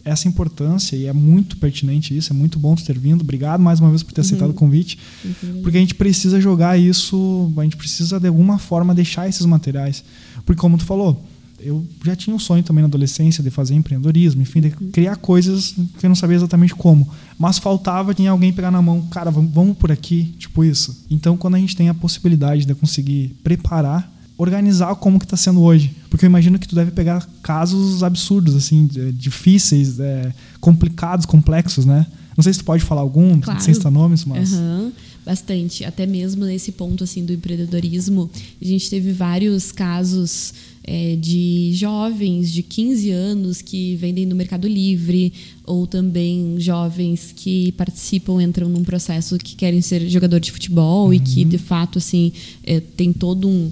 [0.03, 3.21] essa importância, e é muito pertinente isso, é muito bom tu ter vindo.
[3.21, 4.25] Obrigado mais uma vez por ter uhum.
[4.25, 4.97] aceitado o convite.
[5.23, 5.61] Uhum.
[5.61, 10.03] Porque a gente precisa jogar isso, a gente precisa de alguma forma deixar esses materiais.
[10.45, 11.23] Porque como tu falou,
[11.63, 15.75] eu já tinha um sonho também na adolescência de fazer empreendedorismo, enfim, de criar coisas
[15.97, 17.07] que eu não sabia exatamente como.
[17.37, 21.05] Mas faltava tinha alguém pegar na mão, cara, vamos, por aqui, tipo isso.
[21.09, 25.61] Então, quando a gente tem a possibilidade de conseguir preparar, organizar como que está sendo
[25.61, 31.85] hoje, porque eu imagino que tu deve pegar casos absurdos, assim, difíceis, é, complicados, complexos,
[31.85, 32.07] né?
[32.35, 33.59] Não sei se tu pode falar algum, claro.
[33.59, 34.53] sem citar nomes, mas.
[34.53, 34.91] Uhum,
[35.31, 35.85] bastante.
[35.85, 38.29] Até mesmo nesse ponto assim do empreendedorismo,
[38.61, 44.67] a gente teve vários casos é, de jovens de 15 anos que vendem no Mercado
[44.67, 45.31] Livre,
[45.65, 51.13] ou também jovens que participam, entram num processo que querem ser jogador de futebol uhum.
[51.13, 53.71] e que, de fato, assim, é, tem todo um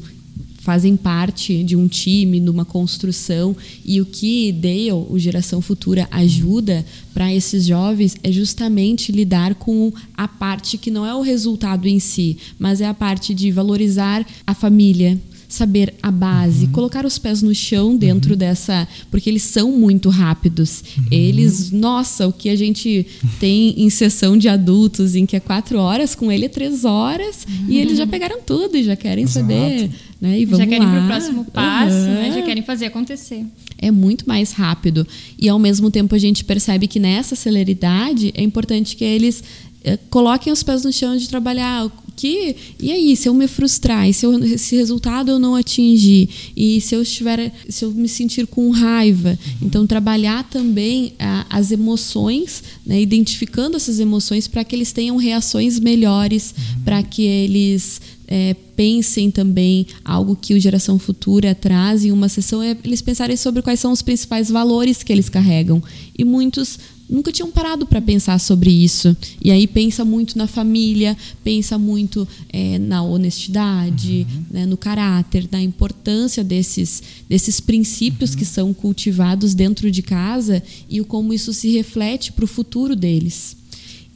[0.69, 3.57] fazem parte de um time, numa construção.
[3.83, 9.91] E o que Dale, o Geração Futura, ajuda para esses jovens é justamente lidar com
[10.13, 14.23] a parte que não é o resultado em si, mas é a parte de valorizar
[14.45, 15.19] a família,
[15.49, 16.71] saber a base, uhum.
[16.71, 18.37] colocar os pés no chão dentro uhum.
[18.37, 18.87] dessa.
[19.09, 20.83] Porque eles são muito rápidos.
[20.95, 21.05] Uhum.
[21.11, 23.05] Eles, nossa, o que a gente
[23.39, 27.47] tem em sessão de adultos, em que é quatro horas, com ele é três horas,
[27.67, 29.39] e eles já pegaram tudo e já querem Exato.
[29.39, 29.89] saber.
[30.21, 30.39] Né?
[30.41, 32.31] E vamos já querem para o próximo passo, né?
[32.33, 33.43] já querem fazer acontecer.
[33.77, 35.07] É muito mais rápido.
[35.37, 39.43] E ao mesmo tempo a gente percebe que nessa celeridade é importante que eles
[39.83, 44.09] eh, coloquem os pés no chão de trabalhar que e aí se eu me frustrar
[44.09, 48.09] e se eu, esse resultado eu não atingir e se eu estiver se eu me
[48.09, 49.67] sentir com raiva uhum.
[49.67, 55.79] então trabalhar também a, as emoções né, identificando essas emoções para que eles tenham reações
[55.79, 56.83] melhores uhum.
[56.83, 62.61] para que eles é, pensem também algo que o Geração Futura traz em uma sessão
[62.61, 65.81] é eles pensarem sobre quais são os principais valores que eles carregam
[66.17, 66.77] e muitos
[67.09, 69.15] nunca tinham parado para pensar sobre isso.
[69.43, 74.43] E aí pensa muito na família, pensa muito é, na honestidade, uhum.
[74.51, 78.37] né, no caráter, na importância desses, desses princípios uhum.
[78.37, 82.95] que são cultivados dentro de casa e o como isso se reflete para o futuro
[82.95, 83.57] deles.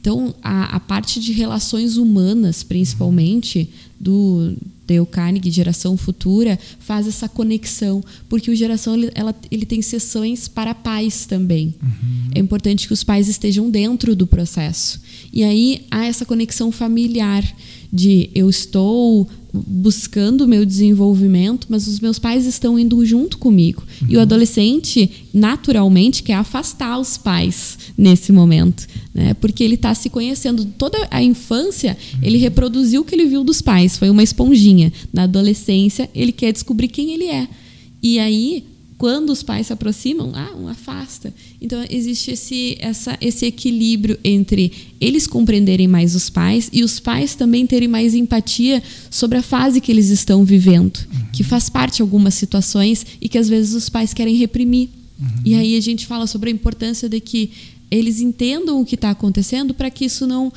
[0.00, 4.54] Então, a, a parte de relações humanas, principalmente, do
[4.86, 10.48] Dale Carnegie, Geração Futura, faz essa conexão, porque o Geração ele, ela, ele tem sessões
[10.48, 11.74] para pais também.
[11.82, 12.30] Uhum.
[12.34, 15.00] É importante que os pais estejam dentro do processo.
[15.32, 17.44] E aí há essa conexão familiar
[17.92, 23.84] de eu estou buscando o meu desenvolvimento, mas os meus pais estão indo junto comigo.
[24.02, 24.08] Uhum.
[24.10, 29.34] E o adolescente, naturalmente, quer afastar os pais nesse momento, né?
[29.34, 30.64] Porque ele está se conhecendo.
[30.64, 32.20] Toda a infância, uhum.
[32.22, 34.92] ele reproduziu o que ele viu dos pais, foi uma esponjinha.
[35.12, 37.46] Na adolescência, ele quer descobrir quem ele é.
[38.02, 38.64] E aí,
[38.96, 41.34] quando os pais se aproximam, ah, um afasta.
[41.60, 47.34] Então existe esse, essa, esse equilíbrio entre eles compreenderem mais os pais e os pais
[47.34, 51.26] também terem mais empatia sobre a fase que eles estão vivendo, uhum.
[51.32, 54.88] que faz parte de algumas situações e que às vezes os pais querem reprimir.
[55.18, 55.28] Uhum.
[55.44, 57.50] E aí a gente fala sobre a importância de que
[57.90, 60.52] eles entendam o que está acontecendo para que isso não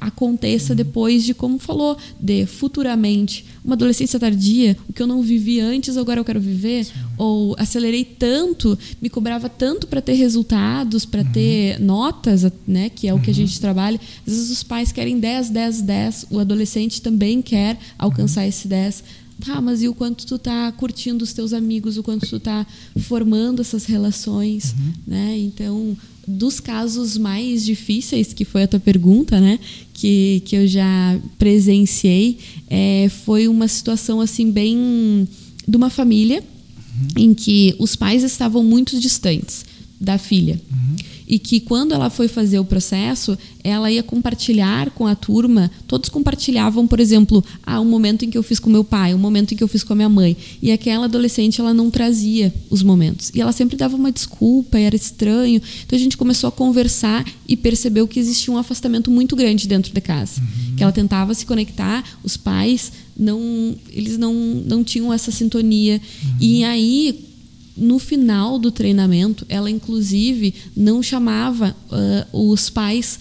[0.00, 5.58] aconteça depois de, como falou, de futuramente uma adolescência tardia, o que eu não vivi
[5.58, 6.92] antes, agora eu quero viver, Sim.
[7.16, 11.32] ou acelerei tanto, me cobrava tanto para ter resultados, para uhum.
[11.32, 13.22] ter notas, né, que é o uhum.
[13.22, 13.36] que a uhum.
[13.36, 13.98] gente trabalha.
[14.26, 18.48] Às vezes os pais querem 10, 10, 10, o adolescente também quer alcançar uhum.
[18.48, 19.04] esse 10.
[19.48, 22.66] Ah, mas e o quanto tu tá curtindo os teus amigos, o quanto tu tá
[23.00, 24.92] formando essas relações, uhum.
[25.06, 25.38] né?
[25.38, 29.58] Então, dos casos mais difíceis, que foi a tua pergunta, né?
[29.92, 35.28] Que, que eu já presenciei, é, foi uma situação assim bem
[35.66, 37.08] de uma família uhum.
[37.24, 39.64] em que os pais estavam muito distantes
[40.00, 40.60] da filha.
[40.70, 45.70] Uhum e que quando ela foi fazer o processo, ela ia compartilhar com a turma,
[45.86, 49.18] todos compartilhavam, por exemplo, ah, um momento em que eu fiz com meu pai, um
[49.18, 50.36] momento em que eu fiz com a minha mãe.
[50.60, 53.30] E aquela adolescente, ela não trazia os momentos.
[53.34, 55.60] E ela sempre dava uma desculpa, era estranho.
[55.86, 59.94] Então a gente começou a conversar e percebeu que existia um afastamento muito grande dentro
[59.94, 60.40] da casa.
[60.40, 60.76] Uhum.
[60.76, 66.00] Que ela tentava se conectar, os pais não eles não, não tinham essa sintonia.
[66.22, 66.36] Uhum.
[66.40, 67.33] E aí
[67.76, 73.18] no final do treinamento, ela inclusive não chamava uh, os pais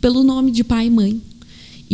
[0.00, 1.20] pelo nome de pai e mãe.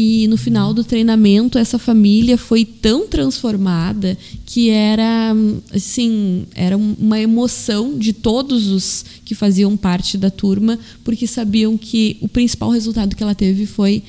[0.01, 5.35] E no final do treinamento, essa família foi tão transformada que era
[5.75, 12.17] assim, era uma emoção de todos os que faziam parte da turma, porque sabiam que
[12.21, 14.05] o principal resultado que ela teve foi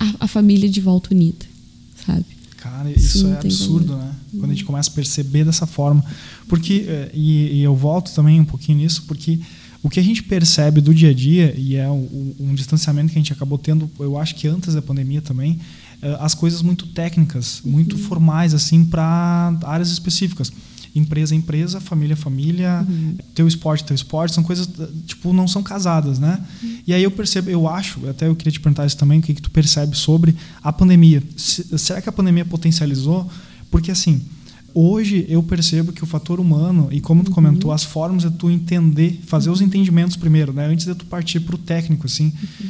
[0.00, 1.44] a, a família de volta unida,
[2.06, 2.24] sabe?
[2.56, 4.14] Cara, isso, isso é absurdo, né?
[4.32, 6.02] Quando a gente começa a perceber dessa forma.
[6.48, 9.38] Porque, é, e, e, eu volto também um pouquinho nisso, porque
[9.82, 13.18] o que a gente percebe do dia a dia, e é um, um distanciamento que
[13.18, 15.60] a gente acabou tendo, eu acho que antes da pandemia também,
[16.00, 18.02] é, as coisas muito técnicas, muito uhum.
[18.02, 20.52] formais, assim, para áreas específicas
[20.94, 23.16] empresa empresa, família família, uhum.
[23.34, 24.68] teu esporte teu esporte, são coisas,
[25.06, 26.42] tipo, não são casadas, né?
[26.62, 26.78] Uhum.
[26.86, 29.34] E aí eu percebo, eu acho, até eu queria te perguntar isso também, o que,
[29.34, 31.22] que tu percebe sobre a pandemia.
[31.36, 33.30] será que a pandemia potencializou?
[33.70, 34.22] Porque, assim,
[34.74, 37.34] Hoje eu percebo que o fator humano, e como tu uhum.
[37.34, 40.66] comentou, as formas de tu entender, fazer os entendimentos primeiro, né?
[40.66, 42.26] Antes de tu partir para o técnico, assim.
[42.26, 42.68] Uhum.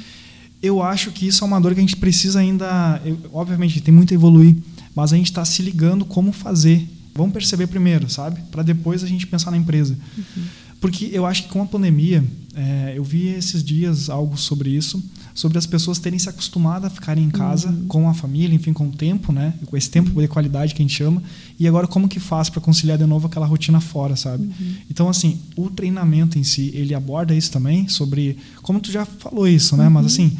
[0.63, 3.01] Eu acho que isso é uma dor que a gente precisa ainda.
[3.05, 4.57] Eu, obviamente, tem muito a evoluir,
[4.95, 6.89] mas a gente está se ligando como fazer.
[7.15, 8.41] Vamos perceber primeiro, sabe?
[8.51, 9.97] Para depois a gente pensar na empresa.
[10.17, 10.45] Uhum.
[10.81, 15.03] Porque eu acho que com a pandemia, é, eu vi esses dias algo sobre isso,
[15.39, 17.87] sobre as pessoas terem se acostumado a ficarem em casa uhum.
[17.87, 19.55] com a família, enfim, com o tempo, né?
[19.67, 21.23] Com esse tempo de qualidade que a gente chama.
[21.61, 24.47] E agora como que faz para conciliar de novo aquela rotina fora, sabe?
[24.47, 24.75] Uhum.
[24.91, 28.37] Então, assim, o treinamento em si, ele aborda isso também, sobre...
[28.63, 29.85] Como tu já falou isso, né?
[29.85, 29.91] Uhum.
[29.91, 30.37] Mas, assim,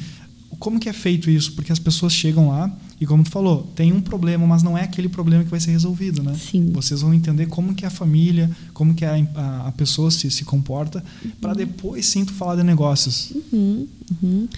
[0.59, 1.53] como que é feito isso?
[1.53, 2.69] Porque as pessoas chegam lá
[3.01, 5.71] e como tu falou, tem um problema, mas não é aquele problema que vai ser
[5.71, 6.35] resolvido, né?
[6.35, 6.73] Sim.
[6.73, 10.45] Vocês vão entender como que a família, como que a, a, a pessoa se, se
[10.45, 11.31] comporta, uhum.
[11.41, 13.33] para depois sim tu falar de negócios.
[13.53, 13.87] Uhum.
[14.21, 14.49] Uhum.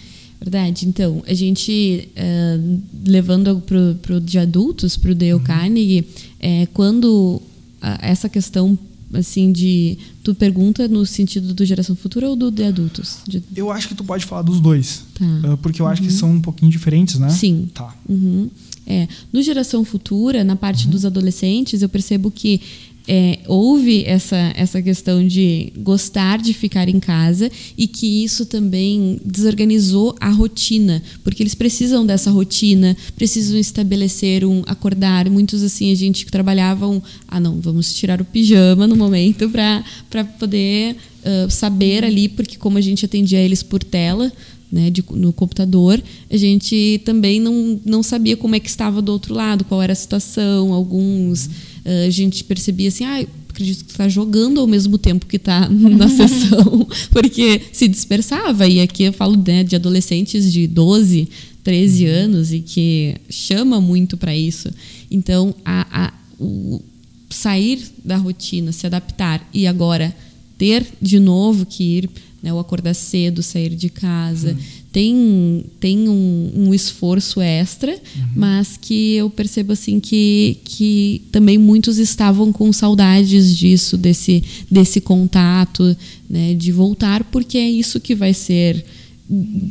[0.40, 0.86] Verdade.
[0.88, 5.40] Então, a gente, uh, levando para o de adultos, para o Dale uhum.
[5.40, 6.06] Carnegie,
[6.40, 7.42] é, quando
[7.80, 8.78] a, essa questão
[9.12, 13.42] assim de tu pergunta no sentido do geração futura ou do de adultos de...
[13.56, 15.56] eu acho que tu pode falar dos dois tá.
[15.60, 16.14] porque eu acho que uhum.
[16.14, 18.48] são um pouquinho diferentes né sim tá uhum.
[18.86, 20.92] é no geração futura na parte uhum.
[20.92, 22.60] dos adolescentes eu percebo que
[23.08, 29.20] é, houve essa, essa questão de gostar de ficar em casa e que isso também
[29.24, 35.28] desorganizou a rotina, porque eles precisam dessa rotina, precisam estabelecer um acordar.
[35.28, 40.96] Muitos assim, a gente trabalhavam, ah não, vamos tirar o pijama no momento para poder
[41.24, 44.32] uh, saber ali, porque como a gente atendia eles por tela,
[44.70, 49.10] né, de, no computador, a gente também não, não sabia como é que estava do
[49.10, 51.50] outro lado, qual era a situação, alguns
[51.84, 56.08] a gente percebia assim, ah, acredito que está jogando ao mesmo tempo que está na
[56.08, 58.66] sessão, porque se dispersava.
[58.66, 61.28] E aqui eu falo né, de adolescentes de 12,
[61.62, 62.10] 13 uhum.
[62.12, 64.68] anos e que chama muito para isso.
[65.10, 66.80] Então, a, a, o
[67.28, 70.14] sair da rotina, se adaptar e agora
[70.58, 72.10] ter de novo que ir,
[72.42, 74.52] né, o acordar cedo, sair de casa.
[74.52, 78.28] Uhum tem, tem um, um esforço extra, uhum.
[78.34, 85.00] mas que eu percebo assim que, que também muitos estavam com saudades disso, desse, desse
[85.00, 85.96] contato,
[86.28, 88.84] né, de voltar, porque é isso que vai ser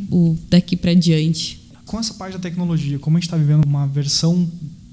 [0.09, 1.59] o, daqui para diante.
[1.85, 4.47] Com essa parte da tecnologia, como a gente está vivendo uma versão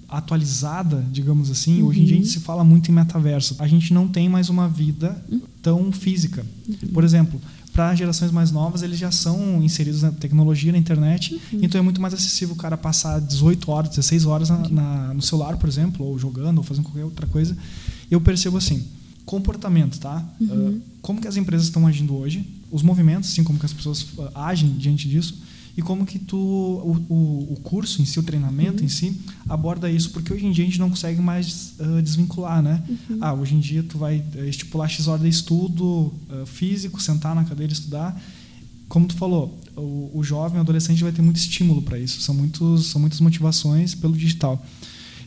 [0.09, 1.89] atualizada, digamos assim, uhum.
[1.89, 2.33] hoje em dia a gente uhum.
[2.33, 3.57] se fala muito em metaverso.
[3.59, 5.41] A gente não tem mais uma vida uhum.
[5.63, 6.45] tão física.
[6.69, 6.89] Uhum.
[6.93, 7.41] Por exemplo,
[7.77, 11.59] para gerações mais novas, eles já são inseridos na tecnologia, na internet, uhum.
[11.61, 15.21] então é muito mais acessível o cara passar 18 horas, 16 horas na, na, no
[15.21, 17.55] celular, por exemplo, ou jogando, ou fazendo qualquer outra coisa.
[18.11, 18.83] Eu percebo assim,
[19.27, 20.27] comportamento, tá?
[20.41, 20.69] Uhum.
[20.69, 24.05] Uh, como que as empresas estão agindo hoje, os movimentos, assim, como que as pessoas
[24.17, 25.37] uh, agem diante disso,
[25.77, 28.87] e como que tu o, o, o curso em si, o treinamento uhum.
[28.87, 32.63] em si, aborda isso, porque hoje em dia a gente não consegue mais uh, desvincular,
[32.63, 32.83] né?
[32.89, 33.19] Uhum.
[33.21, 37.35] Ah, hoje em dia tu vai eh, estipular X hora de estudo uh, físico, sentar
[37.35, 38.19] na cadeira e estudar.
[38.89, 42.35] Como tu falou, o, o jovem, o adolescente vai ter muito estímulo para isso, são,
[42.35, 44.65] muitos, são muitas motivações pelo digital.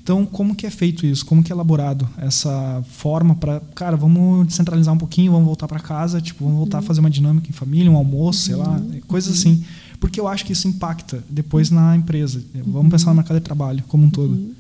[0.01, 1.23] Então, como que é feito isso?
[1.23, 5.79] Como que é elaborado essa forma para, cara, vamos descentralizar um pouquinho, vamos voltar para
[5.79, 6.83] casa, tipo, vamos voltar uhum.
[6.83, 9.01] a fazer uma dinâmica em família, um almoço, sei lá, uhum.
[9.07, 9.63] coisas assim.
[9.99, 12.41] Porque eu acho que isso impacta depois na empresa.
[12.53, 12.89] Vamos uhum.
[12.89, 14.33] pensar no mercado de trabalho como um todo.
[14.33, 14.53] Uhum.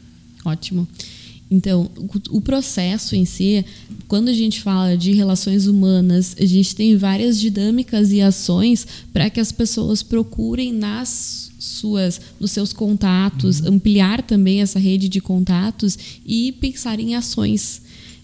[0.45, 0.87] Ótimo.
[1.51, 1.89] Então,
[2.29, 3.65] o processo em si,
[4.07, 9.29] quando a gente fala de relações humanas, a gente tem várias dinâmicas e ações para
[9.31, 13.73] que as pessoas procurem nas suas, nos seus contatos, uhum.
[13.73, 17.81] ampliar também essa rede de contatos e pensar em ações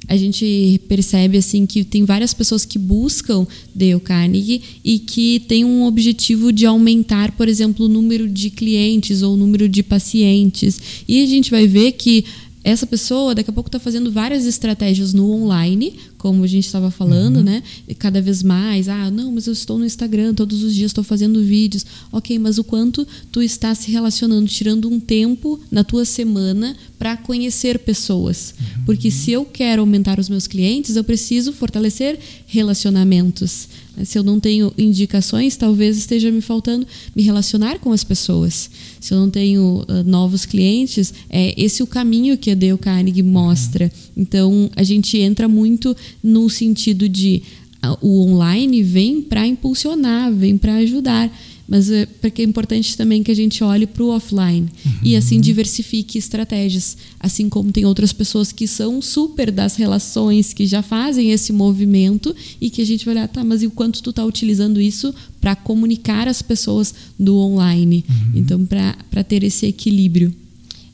[0.07, 5.65] a gente percebe assim que tem várias pessoas que buscam Dale Carnegie e que tem
[5.65, 10.79] um objetivo de aumentar, por exemplo, o número de clientes ou o número de pacientes.
[11.07, 12.25] E a gente vai ver que
[12.65, 16.89] essa pessoa daqui a pouco está fazendo várias estratégias no online, como a gente estava
[16.89, 17.43] falando, uhum.
[17.43, 17.61] né?
[17.99, 21.43] Cada vez mais, ah, não, mas eu estou no Instagram, todos os dias estou fazendo
[21.43, 21.85] vídeos.
[22.11, 27.15] Ok, mas o quanto tu está se relacionando, tirando um tempo na tua semana para
[27.15, 28.55] conhecer pessoas.
[28.59, 28.85] Uhum.
[28.85, 33.67] Porque se eu quero aumentar os meus clientes, eu preciso fortalecer relacionamentos.
[34.03, 38.69] Se eu não tenho indicações, talvez esteja me faltando me relacionar com as pessoas.
[38.99, 43.23] Se eu não tenho uh, novos clientes, é esse o caminho que a Dale Carnegie
[43.23, 43.91] mostra.
[44.15, 47.43] Então, a gente entra muito no sentido de
[47.85, 51.31] uh, o online vem para impulsionar, vem para ajudar
[51.67, 54.91] mas é porque é importante também que a gente olhe para o offline uhum.
[55.03, 60.65] e assim diversifique estratégias, assim como tem outras pessoas que são super das relações, que
[60.65, 64.01] já fazem esse movimento e que a gente vai olhar, tá, mas e o quanto
[64.01, 68.05] tu está utilizando isso para comunicar as pessoas do online?
[68.07, 68.31] Uhum.
[68.35, 70.33] Então, para ter esse equilíbrio.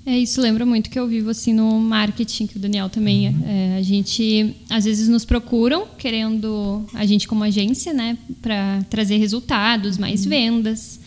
[0.05, 3.29] É, isso lembra muito que eu vivo assim no marketing, que o Daniel também.
[3.29, 3.43] Uhum.
[3.45, 9.17] É, a gente às vezes nos procuram querendo a gente como agência, né, para trazer
[9.17, 10.29] resultados, mais uhum.
[10.29, 10.99] vendas.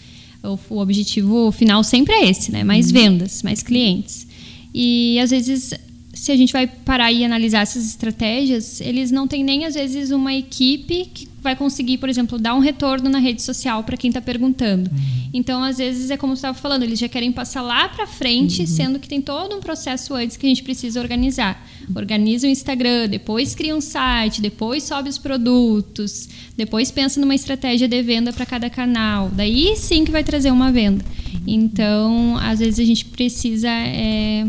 [0.43, 2.93] O, o, objetivo final sempre é esse, né, mais uhum.
[2.93, 4.27] vendas, mais clientes.
[4.73, 5.75] E às vezes
[6.13, 10.11] se a gente vai parar e analisar essas estratégias, eles não têm nem às vezes
[10.11, 14.09] uma equipe que vai conseguir, por exemplo, dar um retorno na rede social para quem
[14.09, 14.91] está perguntando.
[14.91, 15.31] Uhum.
[15.33, 18.63] Então, às vezes é como você estava falando, eles já querem passar lá para frente,
[18.63, 18.67] uhum.
[18.67, 21.65] sendo que tem todo um processo antes que a gente precisa organizar.
[21.95, 27.87] Organiza o Instagram, depois cria um site, depois sobe os produtos, depois pensa numa estratégia
[27.87, 29.31] de venda para cada canal.
[29.31, 31.05] Daí sim que vai trazer uma venda.
[31.47, 34.47] Então, às vezes a gente precisa é,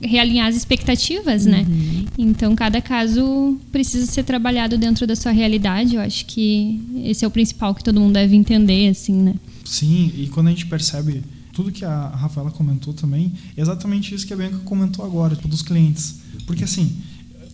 [0.00, 1.66] realinhar as expectativas, né?
[1.68, 1.74] uhum.
[1.74, 2.04] né?
[2.18, 5.94] Então, cada caso precisa ser trabalhado dentro da sua realidade.
[5.96, 9.34] Eu acho que esse é o principal que todo mundo deve entender, assim, né?
[9.64, 11.22] Sim, e quando a gente percebe
[11.52, 15.48] tudo que a Rafaela comentou também, é exatamente isso que a Bianca comentou agora, tipo,
[15.48, 16.16] dos clientes.
[16.46, 16.90] Porque, assim,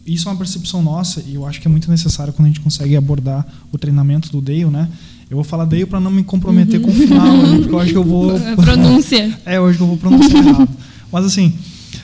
[0.06, 2.60] isso é uma percepção nossa e eu acho que é muito necessário quando a gente
[2.60, 4.88] consegue abordar o treinamento do Dale, né?
[5.28, 6.86] Eu vou falar Dale para não me comprometer uhum.
[6.86, 8.32] com o final, porque eu acho que eu vou...
[8.56, 9.38] Pronúncia.
[9.44, 10.68] é, eu acho que eu vou pronunciar errado.
[11.12, 11.52] Mas, assim,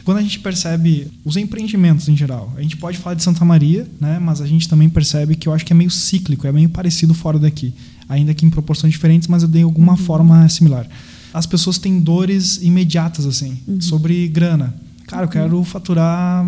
[0.05, 3.86] quando a gente percebe os empreendimentos em geral, a gente pode falar de Santa Maria,
[3.98, 6.68] né, mas a gente também percebe que eu acho que é meio cíclico, é meio
[6.68, 7.72] parecido fora daqui,
[8.09, 9.98] ainda que em proporções diferentes, mas eu dei alguma uhum.
[9.98, 10.86] forma similar.
[11.32, 13.80] As pessoas têm dores imediatas assim, uhum.
[13.80, 14.74] sobre grana.
[15.07, 16.46] Cara, eu quero faturar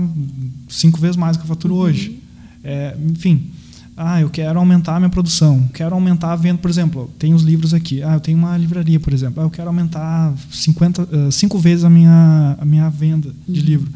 [0.69, 1.81] cinco vezes mais do que eu faturo uhum.
[1.81, 2.21] hoje.
[2.63, 3.51] É, enfim,
[3.97, 7.43] ah, eu quero aumentar a minha produção, quero aumentar a venda, por exemplo, tem os
[7.43, 8.03] livros aqui.
[8.03, 9.43] Ah, eu tenho uma livraria, por exemplo.
[9.43, 13.55] Ah, eu quero aumentar 50, uh, cinco vezes a minha, a minha venda uhum.
[13.55, 13.91] de livro.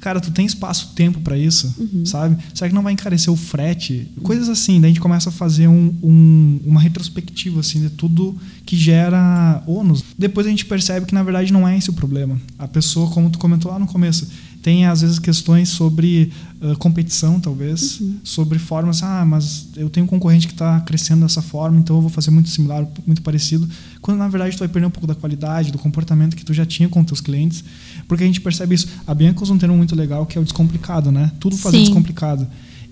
[0.00, 2.06] Cara, tu tem espaço, tempo para isso, uhum.
[2.06, 2.36] sabe?
[2.54, 4.06] Será que não vai encarecer o frete?
[4.22, 8.36] Coisas assim, daí a gente começa a fazer um, um, uma retrospectiva assim de tudo
[8.64, 10.04] que gera ônus.
[10.16, 12.40] Depois a gente percebe que na verdade não é esse o problema.
[12.58, 14.28] A pessoa, como tu comentou lá no começo,
[14.62, 18.16] tem às vezes questões sobre uh, competição, talvez, uhum.
[18.24, 22.02] sobre formas, ah, mas eu tenho um concorrente que está crescendo dessa forma, então eu
[22.02, 23.68] vou fazer muito similar, muito parecido,
[24.00, 26.66] quando na verdade tu vai perder um pouco da qualidade, do comportamento que tu já
[26.66, 27.64] tinha com teus clientes,
[28.06, 28.88] porque a gente percebe isso.
[29.06, 31.30] A Bianca usa um termo muito legal que é o descomplicado, né?
[31.38, 31.84] Tudo fazer Sim.
[31.84, 32.46] descomplicado.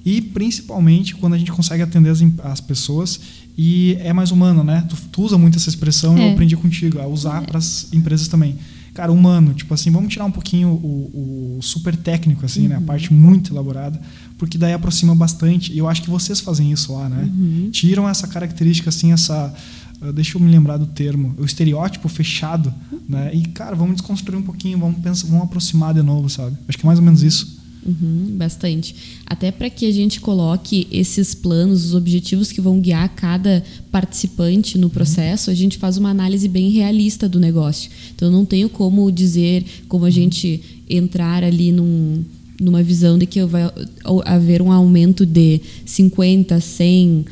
[0.05, 3.19] E principalmente quando a gente consegue atender as, as pessoas
[3.59, 4.87] e é mais humano, né?
[4.89, 6.29] Tu, tu usa muito essa expressão, é.
[6.29, 7.47] eu aprendi contigo a usar é.
[7.47, 8.57] para as empresas também
[8.97, 9.53] cara, humano.
[9.53, 12.69] Tipo assim, vamos tirar um pouquinho o, o super técnico, assim, uhum.
[12.69, 12.75] né?
[12.77, 12.87] A uhum.
[12.87, 14.01] parte muito elaborada,
[14.39, 15.71] porque daí aproxima bastante.
[15.73, 17.25] E eu acho que vocês fazem isso lá, né?
[17.25, 17.69] Uhum.
[17.71, 19.55] Tiram essa característica, assim, essa.
[20.01, 23.01] Uh, deixa eu me lembrar do termo, o estereótipo fechado, uhum.
[23.07, 23.31] né?
[23.35, 26.57] E, cara, vamos desconstruir um pouquinho, vamos pensar, vamos aproximar de novo, sabe?
[26.67, 27.56] Acho que é mais ou menos isso.
[27.87, 28.95] Uhum, bastante.
[29.25, 33.63] Até para que a gente coloque esses planos, os objetivos que vão guiar cada
[33.93, 37.91] participante no processo, a gente faz uma análise bem realista do negócio.
[38.15, 42.25] Então, não tenho como dizer, como a gente entrar ali num,
[42.61, 43.71] numa visão de que vai
[44.25, 47.25] haver um aumento de 50, 100,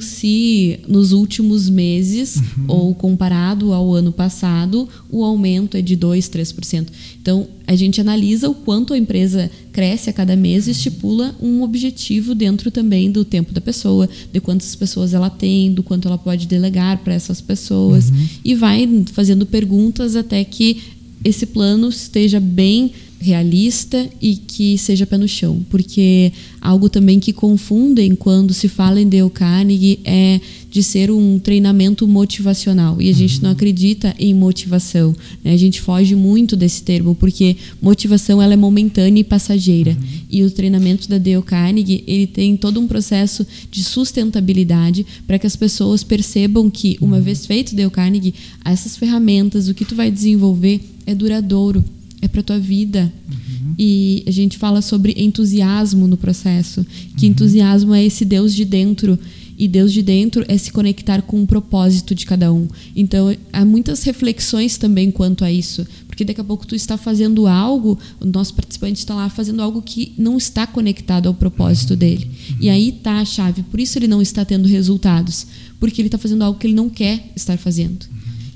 [0.00, 2.64] se nos últimos meses, uhum.
[2.66, 6.88] ou comparado ao ano passado, o aumento é de 2, 3%.
[7.22, 11.62] Então, a gente analisa o quanto a empresa cresce a cada mês e estipula um
[11.62, 16.18] objetivo dentro também do tempo da pessoa, de quantas pessoas ela tem, do quanto ela
[16.18, 18.26] pode delegar para essas pessoas, uhum.
[18.44, 20.82] e vai fazendo perguntas até que
[21.24, 22.92] esse plano esteja bem
[23.24, 29.00] realista e que seja pé no chão, porque algo também que confundem quando se fala
[29.00, 30.38] em Dale Carnegie é
[30.70, 33.54] de ser um treinamento motivacional e a gente não uhum.
[33.54, 35.54] acredita em motivação, né?
[35.54, 40.18] a gente foge muito desse termo porque motivação ela é momentânea e passageira uhum.
[40.28, 45.46] e o treinamento da Dale Carnegie ele tem todo um processo de sustentabilidade para que
[45.46, 47.22] as pessoas percebam que uma uhum.
[47.22, 51.82] vez feito Dale Carnegie essas ferramentas o que tu vai desenvolver é duradouro
[52.24, 53.12] é para tua vida.
[53.28, 53.74] Uhum.
[53.78, 56.84] E a gente fala sobre entusiasmo no processo,
[57.16, 57.32] que uhum.
[57.32, 59.18] entusiasmo é esse Deus de dentro
[59.56, 62.66] e Deus de dentro é se conectar com o propósito de cada um.
[62.96, 67.46] Então, há muitas reflexões também quanto a isso, porque daqui a pouco tu está fazendo
[67.46, 71.98] algo, o nosso participante está lá fazendo algo que não está conectado ao propósito uhum.
[71.98, 72.30] dele.
[72.60, 75.46] E aí tá a chave, por isso ele não está tendo resultados,
[75.78, 78.13] porque ele está fazendo algo que ele não quer estar fazendo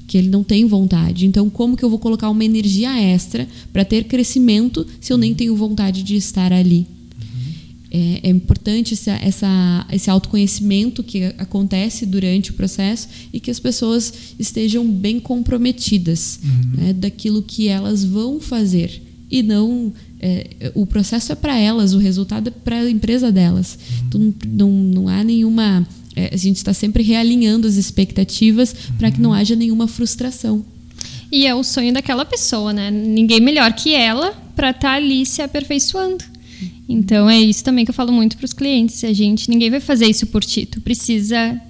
[0.09, 1.27] que ele não tem vontade.
[1.27, 5.35] Então, como que eu vou colocar uma energia extra para ter crescimento se eu nem
[5.35, 6.87] tenho vontade de estar ali?
[7.91, 13.59] É, é, importante essa, essa, esse autoconhecimento que acontece durante o processo e que as
[13.59, 16.83] pessoas estejam bem comprometidas uhum.
[16.83, 21.99] né, daquilo que elas vão fazer e não é, o processo é para elas, o
[21.99, 23.79] resultado é para a empresa delas.
[23.79, 24.07] Uhum.
[24.07, 25.87] Então não, não há nenhuma
[26.33, 28.97] a gente está sempre realinhando as expectativas uhum.
[28.97, 30.64] para que não haja nenhuma frustração.
[31.31, 32.91] E é o sonho daquela pessoa, né?
[32.91, 36.25] Ninguém melhor que ela para estar tá ali se aperfeiçoando.
[36.89, 39.05] Então é isso também que eu falo muito para os clientes.
[39.05, 40.64] A gente, ninguém vai fazer isso por ti.
[40.64, 41.61] Tu precisa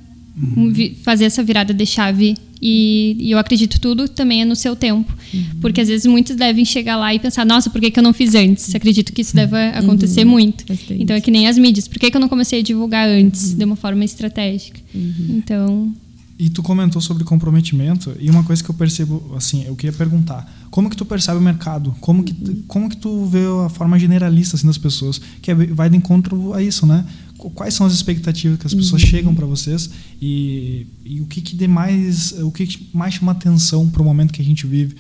[0.41, 0.73] uhum.
[1.03, 5.13] fazer essa virada de chave e, e, eu acredito tudo também é no seu tempo.
[5.33, 5.45] Uhum.
[5.61, 8.13] Porque às vezes muitos devem chegar lá e pensar, nossa, por que, que eu não
[8.13, 8.75] fiz antes?
[8.75, 9.79] Acredito que isso deve uhum.
[9.79, 10.31] acontecer uhum.
[10.31, 10.65] muito.
[10.67, 11.03] Bastante.
[11.03, 11.87] Então é que nem as mídias.
[11.87, 13.59] Por que, que eu não comecei a divulgar antes, uhum.
[13.59, 14.81] de uma forma estratégica?
[14.95, 15.27] Uhum.
[15.31, 15.95] Então.
[16.39, 20.49] E tu comentou sobre comprometimento, e uma coisa que eu percebo, assim, eu queria perguntar,
[20.71, 21.97] como que tu percebe o mercado?
[22.01, 22.33] Como que,
[22.69, 25.21] como que tu vê a forma generalista assim, das pessoas?
[25.43, 27.05] Que é, vai de encontro a isso, né?
[27.39, 29.09] Quais são as expectativas que as pessoas uhum.
[29.09, 29.89] chegam para vocês
[30.21, 34.43] e, e, o que que demais o que mais chama atenção para o momento que
[34.43, 34.97] a gente vive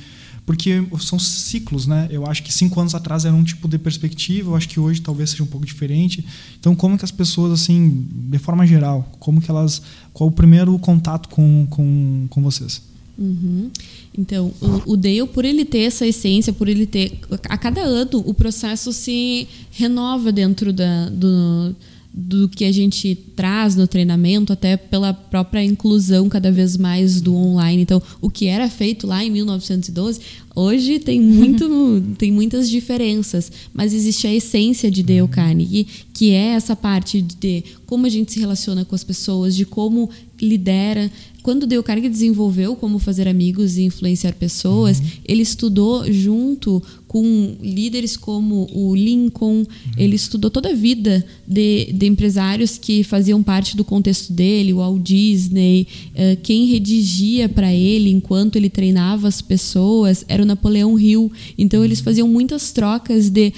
[0.47, 4.51] porque são ciclos né eu acho que cinco anos atrás era um tipo de perspectiva
[4.51, 6.24] eu acho que hoje talvez seja um pouco diferente
[6.59, 9.82] então como que as pessoas assim de forma geral como que elas
[10.12, 13.68] qual o primeiro contato com com, com vocês Uhum.
[14.16, 17.18] Então, o, o Dale, por ele ter essa essência, por ele ter.
[17.49, 21.74] A cada ano, o processo se renova dentro da, do,
[22.12, 27.34] do que a gente traz no treinamento, até pela própria inclusão cada vez mais do
[27.34, 27.82] online.
[27.82, 30.20] Então, o que era feito lá em 1912,
[30.54, 36.54] hoje tem, muito, tem muitas diferenças, mas existe a essência de Dale Carnegie, que é
[36.54, 40.11] essa parte de como a gente se relaciona com as pessoas, de como
[40.41, 41.11] lidera.
[41.43, 45.07] Quando Dale Carnegie desenvolveu como fazer amigos e influenciar pessoas, uhum.
[45.24, 49.66] ele estudou junto com líderes como o Lincoln, uhum.
[49.97, 54.76] ele estudou toda a vida de, de, empresários que faziam parte do contexto dele, o
[54.76, 60.99] Walt Disney, uh, quem redigia para ele enquanto ele treinava as pessoas era o Napoleão
[60.99, 61.32] Hill.
[61.57, 63.55] Então eles faziam muitas trocas de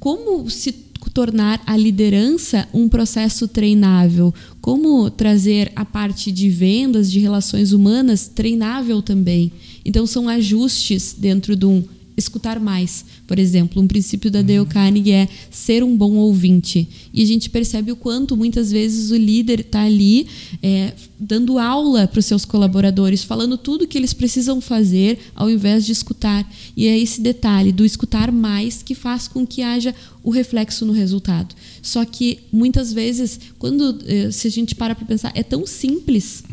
[0.00, 7.18] como se tornar a liderança um processo treinável, como trazer a parte de vendas, de
[7.18, 9.52] relações humanas treinável também.
[9.84, 11.84] Então são ajustes dentro de um
[12.16, 13.04] escutar mais.
[13.26, 16.88] Por exemplo, um princípio da Dale Carnegie é ser um bom ouvinte.
[17.12, 20.26] E a gente percebe o quanto muitas vezes o líder está ali
[20.62, 25.50] é, dando aula para os seus colaboradores, falando tudo o que eles precisam fazer ao
[25.50, 26.48] invés de escutar.
[26.76, 30.92] E é esse detalhe do escutar mais que faz com que haja o reflexo no
[30.92, 31.54] resultado.
[31.82, 36.44] Só que muitas vezes, quando é, se a gente para para pensar, é tão simples,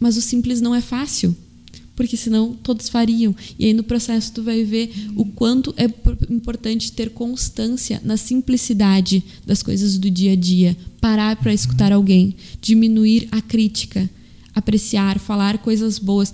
[0.00, 1.36] mas o simples não é fácil
[1.98, 3.34] porque senão todos fariam.
[3.58, 5.86] E aí no processo tu vai ver o quanto é
[6.32, 12.36] importante ter constância na simplicidade das coisas do dia a dia, parar para escutar alguém,
[12.60, 14.08] diminuir a crítica,
[14.54, 16.32] apreciar, falar coisas boas,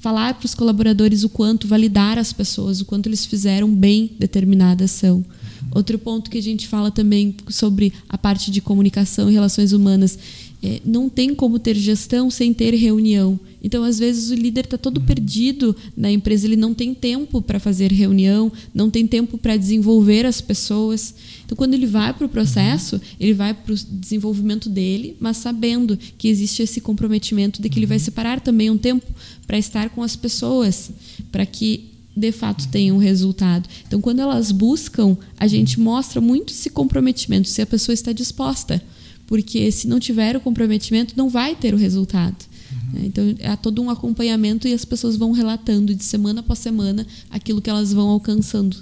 [0.00, 4.86] falar para os colaboradores o quanto validar as pessoas, o quanto eles fizeram bem determinada
[4.86, 5.24] ação.
[5.70, 10.18] Outro ponto que a gente fala também sobre a parte de comunicação e relações humanas,
[10.66, 13.38] é, não tem como ter gestão sem ter reunião.
[13.62, 17.60] Então, às vezes, o líder está todo perdido na empresa, ele não tem tempo para
[17.60, 21.14] fazer reunião, não tem tempo para desenvolver as pessoas.
[21.44, 25.96] Então, quando ele vai para o processo, ele vai para o desenvolvimento dele, mas sabendo
[26.18, 29.06] que existe esse comprometimento de que ele vai separar também um tempo
[29.46, 30.90] para estar com as pessoas,
[31.30, 33.68] para que de fato tenham um resultado.
[33.86, 38.82] Então, quando elas buscam, a gente mostra muito esse comprometimento, se a pessoa está disposta.
[39.26, 42.36] Porque se não tiver o comprometimento, não vai ter o resultado.
[42.72, 43.04] Uhum.
[43.04, 47.60] Então, há todo um acompanhamento e as pessoas vão relatando de semana após semana aquilo
[47.60, 48.76] que elas vão alcançando.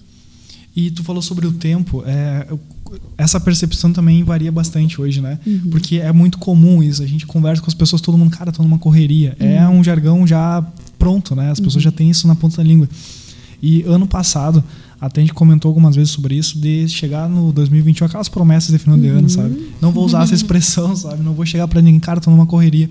[0.76, 2.02] E tu falou sobre o tempo.
[2.04, 2.48] É,
[3.16, 5.38] essa percepção também varia bastante hoje, né?
[5.46, 5.70] Uhum.
[5.70, 7.02] Porque é muito comum isso.
[7.02, 9.36] A gente conversa com as pessoas, todo mundo, cara, tô numa correria.
[9.38, 9.52] É uhum.
[9.52, 10.64] É um jargão já
[10.98, 11.50] pronto, né?
[11.50, 11.90] As pessoas uhum.
[11.90, 12.88] já têm isso na ponta da língua.
[13.62, 14.62] E ano passado,
[15.00, 18.78] até a gente comentou algumas vezes sobre isso, de chegar no 2021, aquelas promessas de
[18.78, 19.28] final de ano, uhum.
[19.28, 19.72] sabe?
[19.80, 21.22] Não vou usar essa expressão, sabe?
[21.22, 22.90] Não vou chegar para ninguém, cara, tô numa correria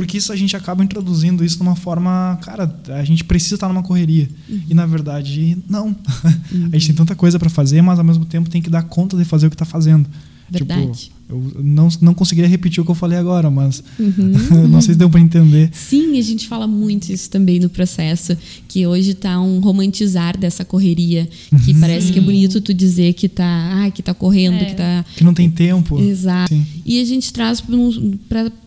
[0.00, 3.68] porque isso a gente acaba introduzindo isso de uma forma, cara, a gente precisa estar
[3.68, 4.30] numa correria.
[4.48, 4.62] Uhum.
[4.70, 5.88] E na verdade, não.
[5.88, 6.68] Uhum.
[6.72, 9.14] a gente tem tanta coisa para fazer, mas ao mesmo tempo tem que dar conta
[9.14, 10.08] de fazer o que está fazendo.
[10.48, 10.92] Verdade.
[10.92, 14.32] Tipo, eu não, não conseguiria repetir o que eu falei agora, mas uhum.
[14.68, 15.70] não sei se deu para entender.
[15.72, 20.64] Sim, a gente fala muito isso também no processo, que hoje está um romantizar dessa
[20.64, 21.28] correria,
[21.64, 21.80] que uhum.
[21.80, 24.64] parece que é bonito tu dizer que está ah, que tá correndo, é.
[24.64, 26.00] que tá que não tem tempo.
[26.00, 26.52] Exato.
[26.52, 26.66] Sim.
[26.84, 27.62] E a gente traz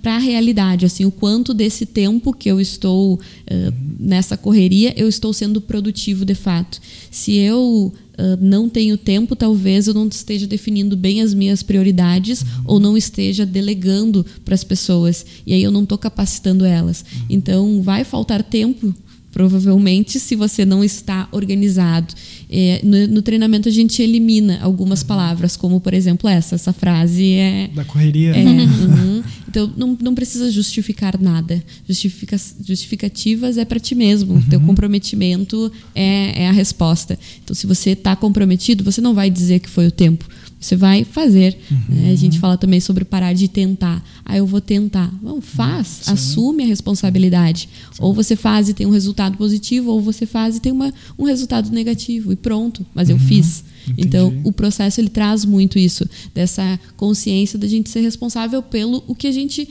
[0.01, 5.07] para a realidade, assim, o quanto desse tempo que eu estou uh, nessa correria, eu
[5.09, 6.79] estou sendo produtivo de fato.
[7.11, 12.43] Se eu Uh, não tenho tempo, talvez eu não esteja definindo bem as minhas prioridades
[12.43, 12.47] uhum.
[12.65, 15.25] Ou não esteja delegando para as pessoas.
[15.45, 17.05] E aí eu não estou capacitando elas.
[17.29, 18.93] Então, vai faltar tempo
[19.33, 22.13] provavelmente se você não está organizado.
[22.49, 25.07] É, no, no, treinamento a gente elimina algumas uhum.
[25.07, 26.55] palavras, como por exemplo essa.
[26.55, 27.67] Essa frase é.
[27.73, 28.31] Da correria.
[28.31, 29.23] É, uhum.
[29.53, 31.63] Então não, não precisa justificar nada.
[31.87, 32.35] Justifica,
[32.65, 34.33] justificativas é para ti mesmo.
[34.33, 34.41] Uhum.
[34.49, 37.19] Teu comprometimento é, é a resposta.
[37.43, 40.27] Então, se você está comprometido, você não vai dizer que foi o tempo.
[40.63, 41.57] Você vai fazer.
[41.69, 41.81] Uhum.
[41.89, 42.11] Né?
[42.11, 44.03] A gente fala também sobre parar de tentar.
[44.23, 45.13] Ah, eu vou tentar.
[45.21, 46.11] Não, faz, Sim.
[46.11, 47.67] assume a responsabilidade.
[47.91, 47.97] Sim.
[47.99, 51.25] Ou você faz e tem um resultado positivo, ou você faz e tem uma, um
[51.25, 52.31] resultado negativo.
[52.31, 53.21] E pronto, mas eu uhum.
[53.21, 53.63] fiz.
[53.83, 54.07] Entendi.
[54.07, 59.13] Então, o processo ele traz muito isso, dessa consciência da gente ser responsável pelo o
[59.13, 59.67] que a gente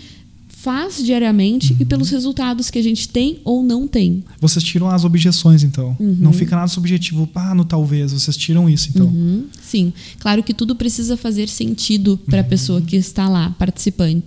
[0.63, 1.79] faz diariamente uhum.
[1.81, 4.23] e pelos resultados que a gente tem ou não tem.
[4.41, 5.97] Vocês tiram as objeções, então.
[5.99, 6.17] Uhum.
[6.21, 8.13] Não fica nada subjetivo, ah, no talvez.
[8.13, 9.07] Vocês tiram isso, então.
[9.07, 9.47] Uhum.
[9.61, 9.93] Sim.
[10.21, 12.49] Claro que tudo precisa fazer sentido para a uhum.
[12.49, 14.23] pessoa que está lá participando.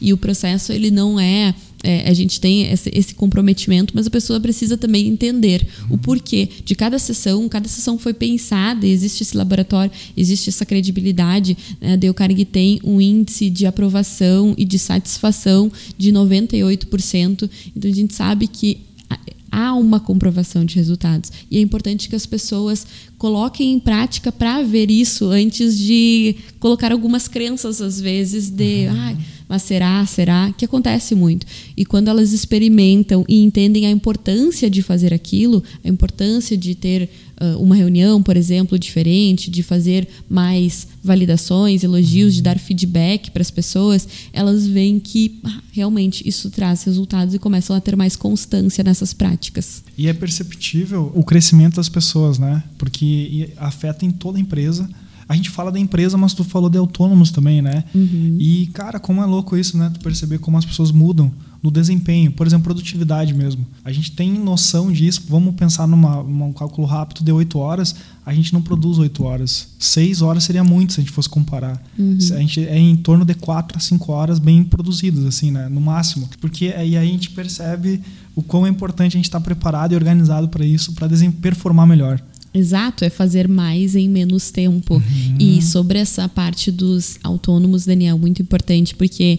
[0.00, 1.52] E o processo, ele não é
[1.82, 6.48] é, a gente tem esse, esse, comprometimento, mas a pessoa precisa também entender o porquê
[6.64, 7.48] de cada sessão.
[7.48, 11.56] Cada sessão foi pensada, existe esse laboratório, existe essa credibilidade.
[11.80, 11.98] Né?
[12.08, 17.50] A Carnegie tem um índice de aprovação e de satisfação de 98%.
[17.76, 18.78] Então a gente sabe que
[19.52, 21.30] há uma comprovação de resultados.
[21.50, 22.86] E é importante que as pessoas
[23.18, 28.86] coloquem em prática para ver isso antes de colocar algumas crenças, às vezes, de.
[28.88, 28.96] Uhum.
[28.96, 29.16] Ah,
[29.52, 30.50] mas será, será?
[30.56, 31.46] Que acontece muito.
[31.76, 37.10] E quando elas experimentam e entendem a importância de fazer aquilo, a importância de ter
[37.38, 43.42] uh, uma reunião, por exemplo, diferente, de fazer mais validações, elogios, de dar feedback para
[43.42, 48.16] as pessoas, elas veem que ah, realmente isso traz resultados e começam a ter mais
[48.16, 49.84] constância nessas práticas.
[49.98, 52.64] E é perceptível o crescimento das pessoas, né?
[52.78, 54.88] Porque afeta em toda a empresa
[55.32, 57.84] a gente fala da empresa, mas tu falou de autônomos também, né?
[57.94, 58.36] Uhum.
[58.38, 59.90] E, cara, como é louco isso, né?
[59.94, 62.30] Tu perceber como as pessoas mudam no desempenho.
[62.32, 63.66] Por exemplo, produtividade mesmo.
[63.82, 65.22] A gente tem noção disso.
[65.26, 67.94] Vamos pensar num cálculo rápido de 8 horas.
[68.26, 69.68] A gente não produz 8 horas.
[69.78, 71.82] 6 horas seria muito se a gente fosse comparar.
[71.98, 72.18] Uhum.
[72.32, 75.66] A gente é em torno de 4 a 5 horas bem produzidas, assim, né?
[75.66, 76.28] No máximo.
[76.42, 78.02] Porque aí a gente percebe
[78.36, 81.08] o quão é importante a gente estar preparado e organizado para isso, para
[81.40, 82.20] performar melhor.
[82.54, 84.94] Exato, é fazer mais em menos tempo.
[84.94, 85.36] Uhum.
[85.38, 89.38] E sobre essa parte dos autônomos, Daniel, muito importante, porque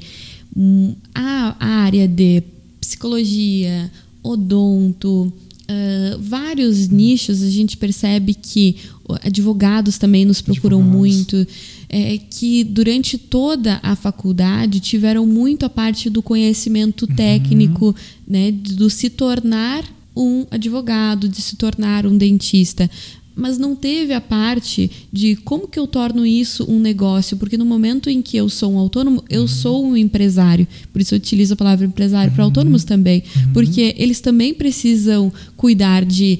[0.55, 2.41] hum, a, a, área de
[2.81, 3.91] psicologia,
[4.23, 8.77] odonto, uh, vários nichos, a gente percebe que
[9.21, 10.99] advogados também nos procuram advogados.
[10.99, 11.47] muito.
[11.95, 17.15] É, que durante toda a faculdade tiveram muito a parte do conhecimento uhum.
[17.15, 17.93] técnico, uhum.
[18.27, 19.83] né, do se tornar
[20.15, 22.89] um advogado, de se tornar um dentista,
[23.35, 27.65] mas não teve a parte de como que eu torno isso um negócio, porque no
[27.65, 29.47] momento em que eu sou um autônomo, eu uhum.
[29.47, 30.67] sou um empresário.
[30.91, 32.35] Por isso eu utilizo a palavra empresário uhum.
[32.35, 33.53] para autônomos também, uhum.
[33.53, 35.33] porque eles também precisam
[35.63, 36.39] cuidar de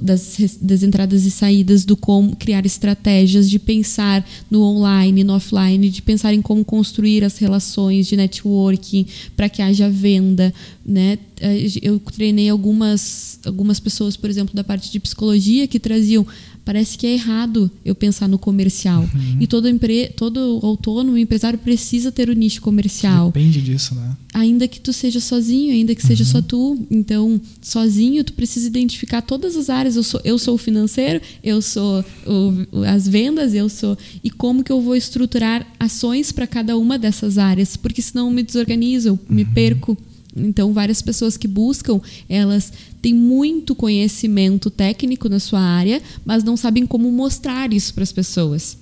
[0.00, 5.88] das, das entradas e saídas, do como criar estratégias, de pensar no online, no offline,
[5.88, 10.54] de pensar em como construir as relações de networking para que haja venda,
[10.86, 11.18] né?
[11.40, 16.24] Eh, eu treinei algumas algumas pessoas, por exemplo, da parte de psicologia que traziam
[16.64, 19.02] parece que é errado eu pensar no comercial.
[19.02, 19.36] Uhum.
[19.40, 20.12] E todo, empre...
[20.16, 23.26] todo autônomo, empresário precisa ter o nicho comercial.
[23.26, 24.16] Depende disso, né?
[24.32, 26.08] Ainda que tu seja sozinho, ainda que uhum.
[26.08, 26.86] seja só tu.
[26.90, 29.96] Então, sozinho, tu precisa identificar todas as áreas.
[29.96, 33.96] Eu sou, eu sou o financeiro, eu sou o, as vendas, eu sou.
[34.22, 37.76] E como que eu vou estruturar ações para cada uma dessas áreas?
[37.76, 39.36] Porque senão eu me desorganizo, eu uhum.
[39.36, 39.96] me perco.
[40.36, 42.72] Então, várias pessoas que buscam, elas
[43.02, 48.12] têm muito conhecimento técnico na sua área, mas não sabem como mostrar isso para as
[48.12, 48.78] pessoas.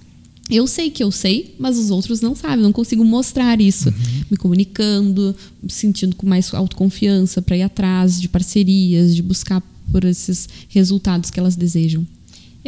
[0.51, 3.91] Eu sei que eu sei, mas os outros não sabem, não consigo mostrar isso.
[3.91, 4.25] Uhum.
[4.31, 10.05] Me comunicando, me sentindo com mais autoconfiança para ir atrás de parcerias, de buscar por
[10.05, 12.07] esses resultados que elas desejam.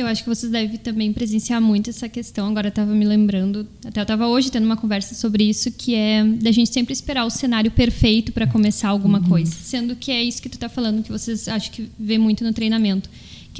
[0.00, 2.48] Eu acho que vocês devem também presenciar muito essa questão.
[2.48, 5.94] Agora eu estava me lembrando, até eu estava hoje tendo uma conversa sobre isso, que
[5.94, 9.28] é da gente sempre esperar o cenário perfeito para começar alguma uhum.
[9.28, 9.52] coisa.
[9.52, 12.52] Sendo que é isso que tu está falando, que vocês acho que vê muito no
[12.52, 13.08] treinamento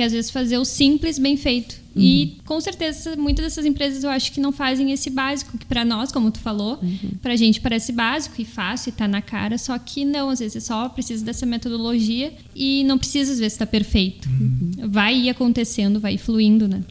[0.00, 1.74] que às vezes fazer o simples bem feito.
[1.94, 2.00] Uhum.
[2.00, 5.84] E com certeza muitas dessas empresas eu acho que não fazem esse básico, que para
[5.84, 7.10] nós, como tu falou, uhum.
[7.20, 10.38] para a gente parece básico e fácil e tá na cara, só que não, às
[10.38, 14.26] vezes é só precisa dessa metodologia e não precisa às vezes estar tá perfeito.
[14.26, 14.88] Uhum.
[14.88, 16.82] Vai ir acontecendo, vai ir fluindo, né?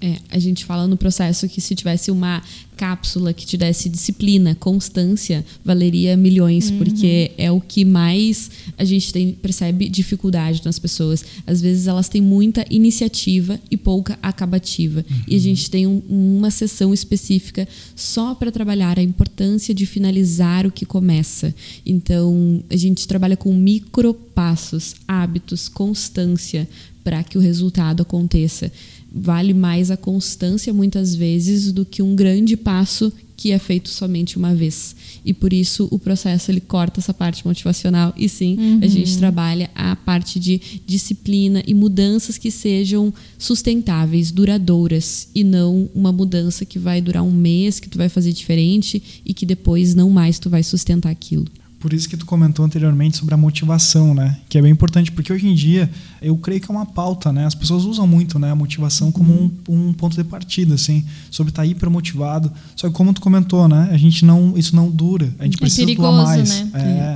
[0.00, 2.40] É, a gente fala no processo que se tivesse uma
[2.76, 6.78] cápsula que te desse disciplina, constância, valeria milhões, uhum.
[6.78, 11.24] porque é o que mais a gente tem, percebe dificuldade nas pessoas.
[11.44, 15.04] Às vezes elas têm muita iniciativa e pouca acabativa.
[15.10, 15.16] Uhum.
[15.26, 20.64] E a gente tem um, uma sessão específica só para trabalhar a importância de finalizar
[20.64, 21.52] o que começa.
[21.84, 26.68] Então, a gente trabalha com micropassos, hábitos, constância
[27.02, 28.70] para que o resultado aconteça
[29.12, 34.36] vale mais a constância muitas vezes do que um grande passo que é feito somente
[34.36, 34.96] uma vez.
[35.24, 38.80] E por isso o processo ele corta essa parte motivacional e sim, uhum.
[38.82, 45.88] a gente trabalha a parte de disciplina e mudanças que sejam sustentáveis, duradouras e não
[45.94, 49.94] uma mudança que vai durar um mês, que tu vai fazer diferente e que depois
[49.94, 51.46] não mais tu vai sustentar aquilo.
[51.80, 54.36] Por isso que tu comentou anteriormente sobre a motivação, né?
[54.48, 55.88] Que é bem importante, porque hoje em dia
[56.20, 57.46] eu creio que é uma pauta, né?
[57.46, 61.50] As pessoas usam muito né, a motivação como um, um ponto de partida, assim, sobre
[61.50, 62.52] estar tá hiper motivado.
[62.74, 63.90] Só que como tu comentou, né?
[63.92, 65.32] A gente não, isso não dura.
[65.38, 66.48] A gente é precisa perigoso, doar mais.
[66.48, 66.70] Né?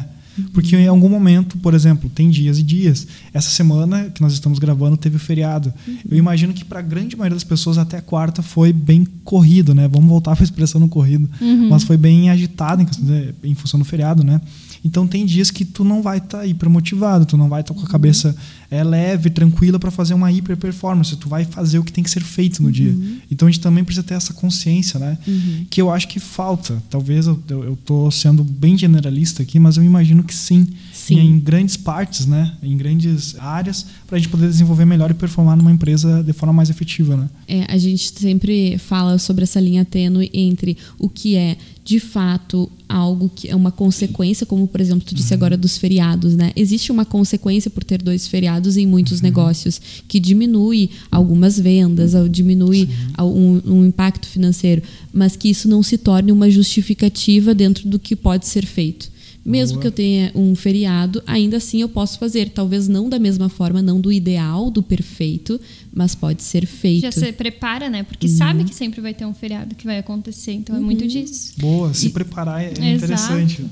[0.08, 0.11] É.
[0.52, 3.06] Porque em algum momento, por exemplo, tem dias e dias.
[3.32, 5.72] Essa semana que nós estamos gravando teve o feriado.
[6.08, 9.88] Eu imagino que para a grande maioria das pessoas até quarta foi bem corrido, né?
[9.88, 11.28] Vamos voltar para a expressão no corrido.
[11.40, 11.68] Uhum.
[11.68, 14.40] Mas foi bem agitado em, em função do feriado, né?
[14.84, 17.72] Então tem dias que tu não vai estar tá hiper motivado, tu não vai estar
[17.72, 18.34] tá com a cabeça
[18.70, 22.10] é, leve, tranquila para fazer uma hiper performance, tu vai fazer o que tem que
[22.10, 22.72] ser feito no uhum.
[22.72, 22.96] dia.
[23.30, 25.18] Então a gente também precisa ter essa consciência, né?
[25.26, 25.66] Uhum.
[25.68, 26.82] Que eu acho que falta.
[26.88, 30.66] Talvez eu, eu, tô sendo bem generalista aqui, mas eu imagino que sim.
[30.92, 31.18] Sim.
[31.18, 32.52] Em grandes partes, né?
[32.62, 36.52] Em grandes áreas, para a gente poder desenvolver melhor e performar numa empresa de forma
[36.52, 37.28] mais efetiva, né?
[37.46, 42.70] É, a gente sempre fala sobre essa linha tênue entre o que é de fato
[42.88, 45.38] algo que é uma consequência, como por exemplo tu disse uhum.
[45.38, 46.52] agora dos feriados, né?
[46.54, 49.24] Existe uma consequência por ter dois feriados em muitos uhum.
[49.24, 55.82] negócios que diminui algumas vendas, ou diminui um, um, impacto financeiro, mas que isso não
[55.82, 59.10] se torne uma justificativa dentro do que pode ser feito.
[59.44, 59.82] Mesmo Boa.
[59.82, 62.50] que eu tenha um feriado, ainda assim eu posso fazer.
[62.50, 65.60] Talvez não da mesma forma, não do ideal, do perfeito,
[65.92, 67.02] mas pode ser feito.
[67.02, 68.04] Já se prepara, né?
[68.04, 68.36] Porque uhum.
[68.36, 70.52] sabe que sempre vai ter um feriado que vai acontecer.
[70.52, 70.82] Então uhum.
[70.82, 71.54] é muito disso.
[71.58, 73.64] Boa, se e, preparar é, é interessante.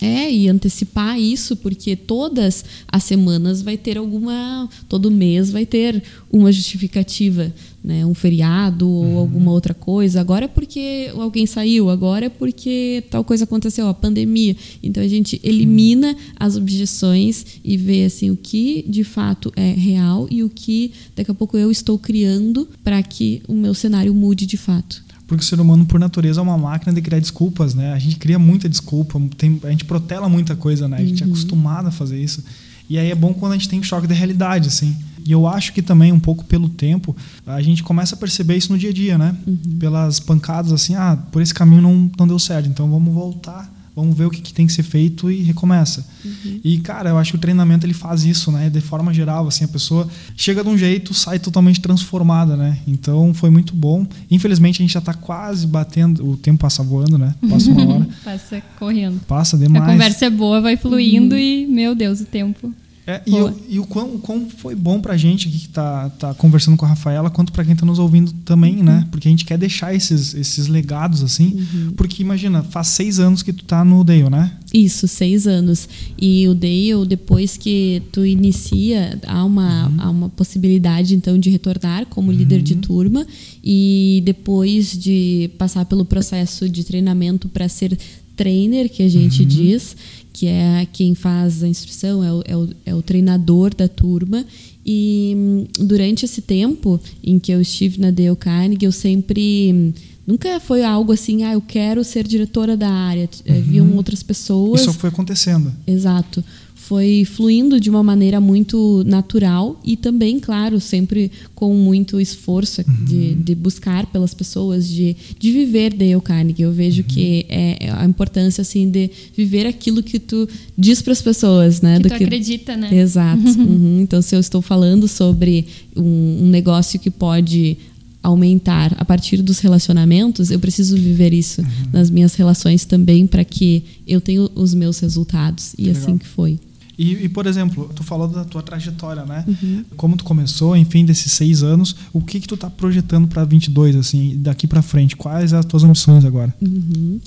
[0.00, 4.68] É, e antecipar isso, porque todas as semanas vai ter alguma.
[4.88, 6.02] Todo mês vai ter
[6.32, 7.52] uma justificativa,
[7.82, 8.04] né?
[8.04, 9.18] Um feriado ou uhum.
[9.18, 10.20] alguma outra coisa.
[10.20, 14.56] Agora é porque alguém saiu, agora é porque tal coisa aconteceu, a pandemia.
[14.82, 20.28] Então a gente elimina as objeções e vê assim o que de fato é real
[20.30, 24.46] e o que daqui a pouco eu estou criando para que o meu cenário mude
[24.46, 25.02] de fato.
[25.26, 27.92] Porque o ser humano, por natureza, é uma máquina de criar desculpas, né?
[27.92, 30.96] A gente cria muita desculpa, tem, a gente protela muita coisa, né?
[30.96, 31.30] A gente é uhum.
[31.30, 32.42] é acostumado a fazer isso.
[32.90, 34.96] E aí é bom quando a gente tem choque de realidade, assim.
[35.24, 37.16] E eu acho que também, um pouco pelo tempo,
[37.46, 39.36] a gente começa a perceber isso no dia a dia, né?
[39.46, 39.56] Uhum.
[39.78, 44.16] Pelas pancadas, assim, ah, por esse caminho não, não deu certo, então vamos voltar vamos
[44.16, 46.06] ver o que, que tem que ser feito e recomeça.
[46.24, 46.60] Uhum.
[46.64, 48.68] E, cara, eu acho que o treinamento ele faz isso, né?
[48.68, 52.78] De forma geral, assim, a pessoa chega de um jeito, sai totalmente transformada, né?
[52.86, 54.06] Então foi muito bom.
[54.30, 57.34] Infelizmente a gente já está quase batendo, o tempo passa voando, né?
[57.48, 58.08] Passa uma hora.
[58.24, 59.20] passa correndo.
[59.26, 59.84] Passa demais.
[59.84, 61.40] A conversa é boa, vai fluindo uhum.
[61.40, 62.72] e, meu Deus, o tempo.
[63.10, 66.08] É, e, o, e o, quão, o quão foi bom pra gente aqui que tá,
[66.10, 68.78] tá conversando com a Rafaela, quanto para quem tá nos ouvindo também, né?
[68.78, 68.84] uhum.
[68.84, 69.08] né?
[69.10, 71.54] Porque a gente quer deixar esses, esses legados, assim.
[71.54, 71.92] Uhum.
[71.96, 74.52] Porque imagina, faz seis anos que tu tá no Dale, né?
[74.72, 75.88] Isso, seis anos.
[76.20, 79.94] E o Dale, depois que tu inicia, há uma, uhum.
[79.98, 82.80] há uma possibilidade, então, de retornar como líder de uhum.
[82.80, 83.26] turma.
[83.64, 87.98] E depois de passar pelo processo de treinamento para ser
[88.40, 89.48] trainer, que a gente uhum.
[89.48, 89.96] diz
[90.40, 94.42] que é quem faz a instrução, é o, é o, é o treinador da turma.
[94.86, 99.70] E hum, durante esse tempo em que eu estive na Dale Carnegie, eu sempre.
[99.70, 99.92] Hum,
[100.26, 103.28] nunca foi algo assim, ah, eu quero ser diretora da área.
[103.46, 103.54] Uhum.
[103.54, 104.80] Haviam outras pessoas.
[104.80, 105.70] Isso foi acontecendo.
[105.86, 106.42] Exato
[106.90, 113.04] foi fluindo de uma maneira muito natural e também, claro, sempre com muito esforço uhum.
[113.04, 116.62] de, de, buscar pelas pessoas, de, de viver Dale Carnegie.
[116.62, 117.06] Eu vejo uhum.
[117.06, 121.80] que é, é a importância assim de viver aquilo que tu diz para as pessoas,
[121.80, 121.98] né?
[121.98, 122.24] Que Do tu que...
[122.24, 122.92] acredita, né?
[122.92, 123.40] Exato.
[123.60, 124.00] Uhum.
[124.00, 127.76] Então, se eu estou falando sobre um, um negócio que pode
[128.22, 131.68] aumentar a partir dos relacionamentos, eu preciso viver isso uhum.
[131.92, 135.74] nas minhas relações também para que eu tenha os meus resultados.
[135.74, 136.18] E que assim legal.
[136.18, 136.58] que foi.
[137.00, 139.42] E, e, por exemplo, tu falou da tua trajetória, né?
[139.48, 139.84] Uhum.
[139.96, 143.96] Como tu começou, enfim, desses seis anos, o que que tu tá projetando para 22,
[143.96, 145.16] assim, daqui para frente?
[145.16, 146.54] Quais as tuas ambições agora?
[146.60, 147.18] Uhum.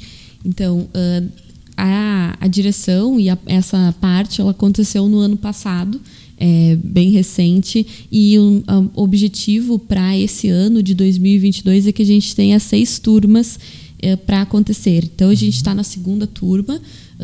[0.45, 1.29] Então, uh,
[1.75, 5.99] a, a direção e a, essa parte, ela aconteceu no ano passado,
[6.37, 12.05] é, bem recente, e o um, objetivo para esse ano de 2022 é que a
[12.05, 13.57] gente tenha seis turmas
[13.99, 15.09] é, para acontecer.
[15.15, 16.79] Então a gente está na segunda turma,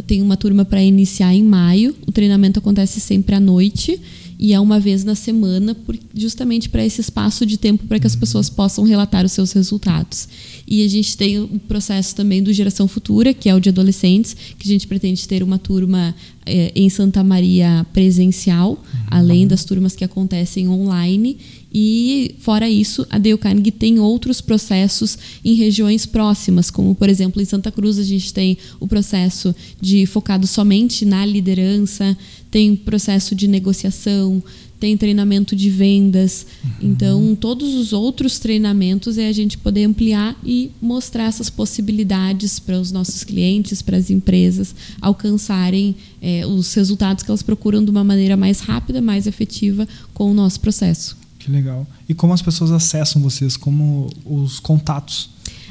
[0.06, 1.96] tem uma turma para iniciar em maio.
[2.08, 4.00] O treinamento acontece sempre à noite
[4.40, 5.76] e é uma vez na semana,
[6.16, 10.30] justamente para esse espaço de tempo para que as pessoas possam relatar os seus resultados.
[10.72, 14.36] E a gente tem o processo também do Geração Futura, que é o de adolescentes,
[14.60, 16.14] que a gente pretende ter uma turma
[16.46, 21.38] é, em Santa Maria presencial, além das turmas que acontecem online.
[21.74, 27.42] E, fora isso, a Dale Carnegie tem outros processos em regiões próximas, como, por exemplo,
[27.42, 32.16] em Santa Cruz a gente tem o processo de focado somente na liderança,
[32.52, 34.44] tem processo de negociação,
[34.80, 36.46] tem treinamento de vendas.
[36.64, 36.72] Uhum.
[36.82, 42.80] Então, todos os outros treinamentos é a gente poder ampliar e mostrar essas possibilidades para
[42.80, 48.04] os nossos clientes, para as empresas alcançarem é, os resultados que elas procuram de uma
[48.04, 51.18] maneira mais rápida, mais efetiva com o nosso processo.
[51.38, 51.88] Que legal.
[52.08, 53.58] E como as pessoas acessam vocês?
[53.58, 55.30] Como os contatos?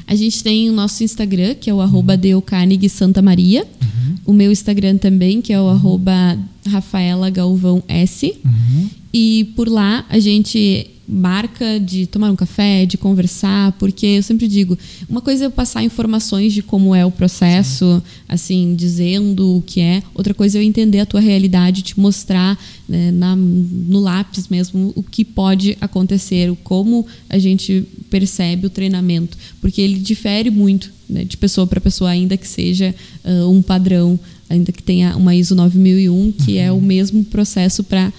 [0.09, 2.89] A gente tem o nosso Instagram, que é o arroba uhum.
[2.89, 3.67] Santa Maria.
[3.79, 4.15] Uhum.
[4.25, 5.69] O meu Instagram também, que é o uhum.
[5.69, 8.35] arroba Rafaela Galvão S.
[8.43, 8.89] Uhum.
[9.13, 14.47] E por lá a gente marca de tomar um café, de conversar, porque eu sempre
[14.47, 14.77] digo,
[15.09, 19.81] uma coisa é eu passar informações de como é o processo, assim, dizendo o que
[19.81, 24.47] é, outra coisa é eu entender a tua realidade, te mostrar né, na, no lápis
[24.49, 30.91] mesmo o que pode acontecer, como a gente percebe o treinamento, porque ele difere muito
[31.09, 32.93] né, de pessoa para pessoa, ainda que seja
[33.25, 34.19] uh, um padrão
[34.49, 36.59] ainda que tenha uma ISO 9001, que uhum.
[36.59, 36.81] é o uhum.
[36.81, 38.11] mesmo processo para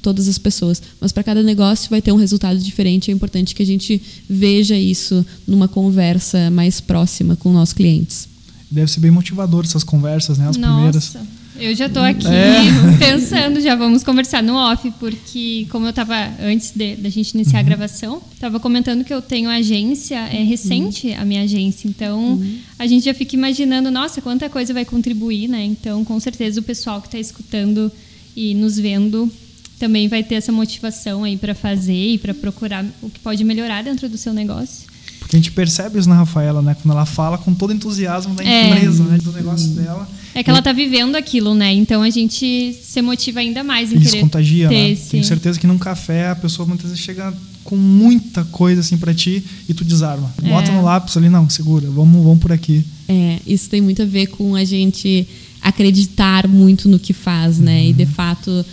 [0.00, 0.82] todas as pessoas.
[1.00, 3.10] Mas para cada negócio vai ter um resultado diferente.
[3.10, 8.28] É importante que a gente veja isso numa conversa mais próxima com nossos clientes.
[8.70, 10.48] Deve ser bem motivador essas conversas, né?
[10.48, 10.72] As Nossa.
[10.72, 11.41] primeiras.
[11.56, 12.62] Eu já estou aqui é.
[12.98, 17.60] pensando, já vamos conversar no off, porque como eu estava antes da gente iniciar uhum.
[17.60, 21.20] a gravação, estava comentando que eu tenho agência, é recente uhum.
[21.20, 22.58] a minha agência, então uhum.
[22.78, 25.64] a gente já fica imaginando, nossa, quanta coisa vai contribuir, né?
[25.64, 27.92] Então, com certeza o pessoal que está escutando
[28.34, 29.30] e nos vendo
[29.78, 33.82] também vai ter essa motivação aí para fazer e para procurar o que pode melhorar
[33.82, 34.86] dentro do seu negócio.
[35.18, 36.76] Porque a gente percebe isso na Rafaela, né?
[36.80, 38.68] Quando ela fala com todo entusiasmo da é.
[38.68, 39.18] empresa, né?
[39.18, 40.08] Do negócio dela.
[40.34, 41.72] É que ela está vivendo aquilo, né?
[41.74, 44.90] Então a gente se motiva ainda mais em isso querer contagia, ter né?
[44.90, 45.10] esse...
[45.10, 47.32] Tenho certeza que num café a pessoa muitas vezes chega
[47.64, 50.32] com muita coisa assim para ti e tu desarma.
[50.42, 50.74] Bota é.
[50.74, 52.84] no lápis ali, não, segura, vamos, vamos por aqui.
[53.08, 55.26] É, isso tem muito a ver com a gente
[55.60, 57.80] acreditar muito no que faz, né?
[57.80, 57.88] Uhum.
[57.88, 58.64] E de fato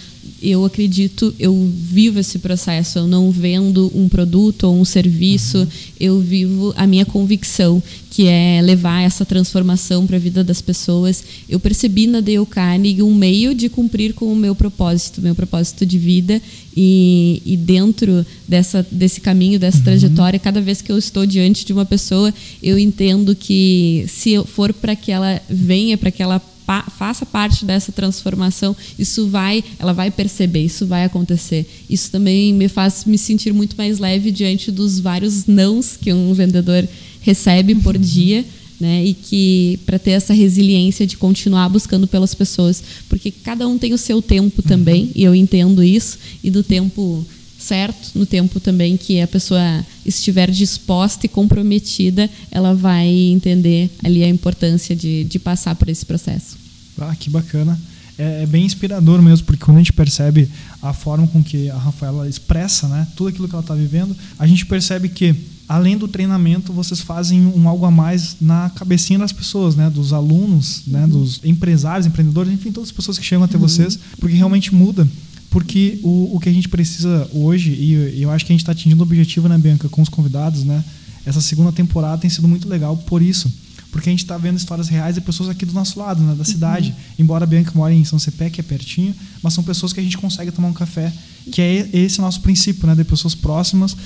[0.42, 5.68] eu acredito, eu vivo esse processo, eu não vendo um produto ou um serviço, uhum.
[6.00, 11.24] eu vivo a minha convicção, que é levar essa transformação para a vida das pessoas.
[11.48, 15.86] Eu percebi na Dale Carnegie um meio de cumprir com o meu propósito, meu propósito
[15.86, 16.42] de vida,
[16.76, 19.84] e, e dentro dessa, desse caminho, dessa uhum.
[19.84, 22.34] trajetória, cada vez que eu estou diante de uma pessoa,
[22.64, 27.66] eu entendo que se for para que ela venha, para que ela pa faça parte
[27.66, 31.68] dessa transformação, isso vai, ela vai perceber, isso vai acontecer.
[31.90, 36.32] Isso também me faz me sentir muito mais leve diante dos vários nãos que um
[36.32, 36.88] vendedor
[37.22, 38.02] recebe por uhum.
[38.02, 38.46] dia.
[38.80, 43.78] Né, e que para ter essa resiliência de continuar buscando pelas pessoas, porque cada um
[43.78, 45.12] tem o seu tempo também, uhum.
[45.16, 47.26] e eu entendo isso, e do tempo
[47.60, 54.24] certo, no tempo também que a pessoa estiver disposta e comprometida, ela vai entender ali
[54.24, 56.58] a importância de, de passar por esse processo.
[56.98, 57.80] Ah, que bacana.
[58.18, 60.50] É, é, bem inspirador mesmo, porque quando a gente percebe
[60.82, 64.46] a forma com que a Rafaela expressa né, tudo aquilo que ela está vivendo, a
[64.46, 65.34] gente percebe que,
[65.70, 70.12] além do treinamento, vocês fazem um algo a mais na cabecinha das pessoas, né, dos
[70.12, 71.10] alunos, né, uhum.
[71.10, 73.62] dos empresários, empreendedores, enfim, todas as pessoas que chegam até uhum.
[73.62, 75.08] vocês, porque realmente muda.
[75.50, 78.72] Porque o, o que a gente precisa hoje, e eu acho que a gente está
[78.72, 80.84] atingindo o objetivo, né, Bianca, com os convidados, né?
[81.26, 83.52] Essa segunda temporada tem sido muito legal por isso
[83.92, 86.46] porque a gente está vendo histórias reais de pessoas aqui do nosso lado, né, da
[86.46, 86.90] cidade.
[86.90, 87.14] Uhum.
[87.20, 90.04] Embora a Bianca mora em São Cepé, que é pertinho, mas são pessoas que a
[90.04, 91.12] gente consegue tomar um café,
[91.52, 93.98] que é esse nosso princípio, né, de pessoas próximas,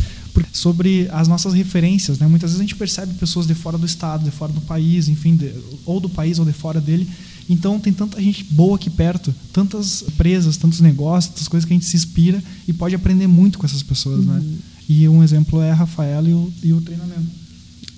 [0.51, 2.17] sobre as nossas referências.
[2.17, 2.27] Né?
[2.27, 5.35] Muitas vezes a gente percebe pessoas de fora do estado, de fora do país, enfim,
[5.35, 5.53] de,
[5.85, 7.07] ou do país ou de fora dele.
[7.49, 11.75] Então tem tanta gente boa aqui perto, tantas empresas, tantos negócios, tantas coisas que a
[11.75, 14.33] gente se inspira e pode aprender muito com essas pessoas, né?
[14.33, 14.39] uhum.
[14.39, 14.57] né?
[14.87, 17.43] E um exemplo é a Rafaela e o, e o treinamento.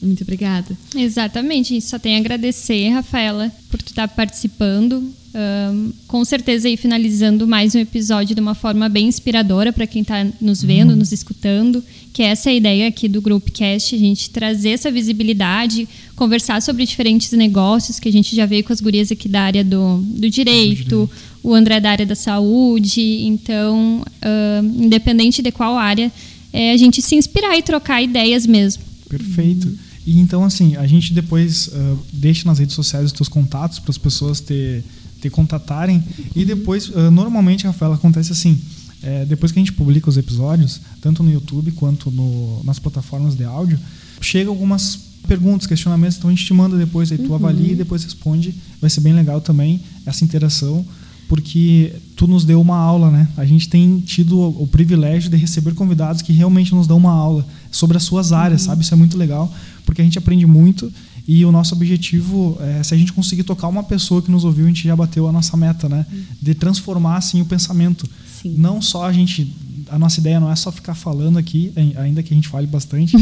[0.01, 0.77] Muito obrigada.
[0.95, 5.11] Exatamente, a gente só tem a agradecer, Rafaela, por tu estar participando.
[5.37, 10.01] Um, com certeza aí finalizando mais um episódio de uma forma bem inspiradora para quem
[10.01, 10.95] está nos vendo, uhum.
[10.95, 11.83] nos escutando,
[12.13, 17.33] que é essa ideia aqui do Groupcast, a gente trazer essa visibilidade, conversar sobre diferentes
[17.33, 21.09] negócios que a gente já veio com as gurias aqui da área do, do direito,
[21.43, 26.09] o André da área da saúde, então, uh, independente de qual área,
[26.53, 28.83] é a gente se inspirar e trocar ideias mesmo.
[29.09, 29.69] Perfeito.
[30.07, 33.91] E então, assim, a gente depois uh, deixa nas redes sociais os teus contatos para
[33.91, 34.81] as pessoas te,
[35.25, 36.03] te contatarem.
[36.35, 38.59] E depois, uh, normalmente, Rafael, acontece assim.
[39.01, 43.35] É, depois que a gente publica os episódios, tanto no YouTube quanto no, nas plataformas
[43.35, 43.77] de áudio,
[44.19, 44.97] chega algumas
[45.27, 47.35] perguntas, questionamentos, então a gente te manda depois, aí tu uhum.
[47.35, 48.55] avalia e depois responde.
[48.81, 50.85] Vai ser bem legal também essa interação
[51.27, 53.27] porque tu nos deu uma aula, né?
[53.35, 57.11] A gente tem tido o, o, privilégio de receber convidados que realmente nos dão uma
[57.11, 58.67] aula sobre as suas áreas, uhum.
[58.67, 58.83] sabe?
[58.83, 59.51] Isso é muito legal,
[59.85, 60.91] porque a gente aprende muito
[61.27, 64.65] e o nosso objetivo é, se a gente conseguir tocar uma pessoa que nos ouviu,
[64.65, 66.05] a gente já bateu a nossa meta, né?
[66.41, 68.07] De transformar assim o pensamento.
[68.41, 68.55] Sim.
[68.57, 69.51] Não só a gente
[69.89, 73.15] a nossa ideia não é só ficar falando aqui, ainda que a gente fale bastante,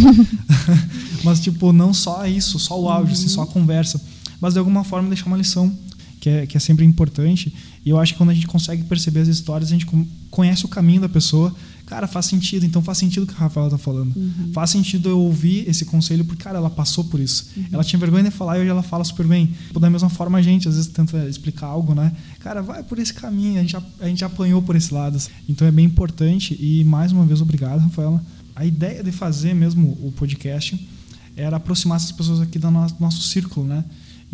[1.24, 3.20] mas tipo, não só isso, só o áudio, uhum.
[3.20, 4.02] assim, só a conversa,
[4.40, 5.76] mas de alguma forma deixar uma lição
[6.20, 7.54] que é, que é sempre importante.
[7.86, 9.86] E eu acho que quando a gente consegue perceber as histórias, a gente
[10.32, 11.54] conhece o caminho da pessoa.
[11.94, 12.66] Cara, faz sentido.
[12.66, 14.16] Então faz sentido o que a Rafaela está falando.
[14.16, 14.50] Uhum.
[14.52, 17.52] Faz sentido eu ouvir esse conselho, porque, cara, ela passou por isso.
[17.56, 17.68] Uhum.
[17.72, 19.54] Ela tinha vergonha de falar e hoje ela fala super bem.
[19.80, 22.12] Da mesma forma, a gente às vezes tenta explicar algo, né?
[22.40, 23.60] Cara, vai por esse caminho.
[23.60, 25.20] A gente já, a gente apanhou por esse lado.
[25.48, 26.58] Então é bem importante.
[26.60, 28.26] E mais uma vez, obrigado, Rafaela.
[28.56, 30.90] A ideia de fazer mesmo o podcast
[31.36, 33.86] era aproximar essas pessoas aqui do nosso, do nosso círculo, né?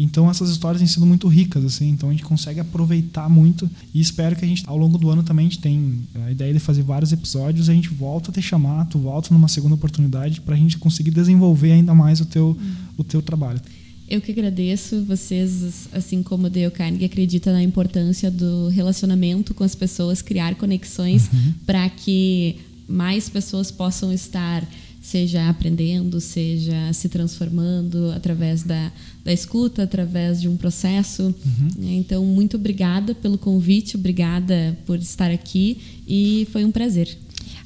[0.02, 4.00] Então essas histórias têm sido muito ricas, assim, então a gente consegue aproveitar muito e
[4.00, 6.60] espero que a gente, ao longo do ano também, a gente tem a ideia de
[6.60, 10.56] fazer vários episódios, a gente volta a te chamar, tu volta numa segunda oportunidade para
[10.56, 12.58] a gente conseguir desenvolver ainda mais o teu,
[12.98, 13.60] o teu trabalho.
[14.10, 15.04] Eu que agradeço.
[15.04, 20.56] Vocês, assim como o Dale Carnegie, acredita na importância do relacionamento com as pessoas, criar
[20.56, 21.54] conexões uhum.
[21.66, 22.56] para que
[22.88, 24.68] mais pessoas possam estar
[25.10, 28.92] seja aprendendo, seja se transformando através da,
[29.24, 31.24] da escuta, através de um processo.
[31.24, 31.98] Uhum.
[31.98, 37.18] Então, muito obrigada pelo convite, obrigada por estar aqui e foi um prazer.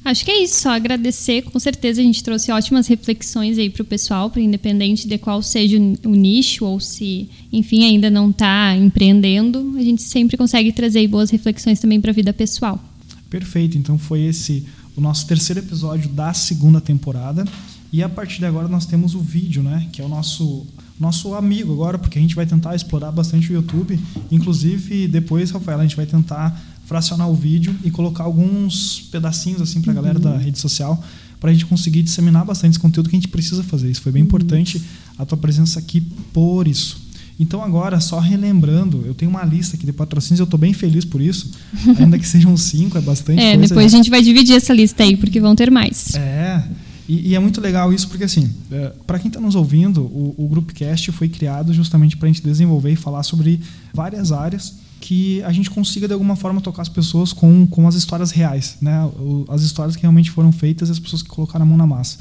[0.04, 1.42] Acho que é isso, só agradecer.
[1.42, 5.42] Com certeza a gente trouxe ótimas reflexões aí para o pessoal, para independente de qual
[5.42, 11.06] seja o nicho ou se, enfim, ainda não está empreendendo, a gente sempre consegue trazer
[11.08, 12.82] boas reflexões também para a vida pessoal.
[13.30, 13.78] Perfeito.
[13.78, 14.64] Então foi esse
[14.96, 17.44] o nosso terceiro episódio da segunda temporada.
[17.92, 19.88] E a partir de agora nós temos o vídeo, né?
[19.92, 20.66] Que é o nosso
[20.98, 23.98] nosso amigo agora, porque a gente vai tentar explorar bastante o YouTube.
[24.30, 29.82] Inclusive, depois, Rafael, a gente vai tentar fracionar o vídeo e colocar alguns pedacinhos assim
[29.82, 31.02] para a galera da rede social
[31.44, 33.90] para a gente conseguir disseminar bastante esse conteúdo que a gente precisa fazer.
[33.90, 34.80] Isso foi bem importante
[35.18, 36.00] a tua presença aqui
[36.32, 37.03] por isso.
[37.38, 41.04] Então agora, só relembrando, eu tenho uma lista aqui de patrocínios, eu estou bem feliz
[41.04, 41.50] por isso,
[41.98, 43.68] ainda que sejam cinco, é bastante é, coisa.
[43.68, 46.14] depois a gente vai dividir essa lista aí, porque vão ter mais.
[46.14, 46.62] É,
[47.08, 50.34] e, e é muito legal isso, porque assim, é, para quem está nos ouvindo, o,
[50.38, 53.60] o Groupcast foi criado justamente para a gente desenvolver e falar sobre
[53.92, 57.94] várias áreas que a gente consiga de alguma forma tocar as pessoas com, com as
[57.94, 59.06] histórias reais, né?
[59.50, 62.18] as histórias que realmente foram feitas e as pessoas que colocaram a mão na massa.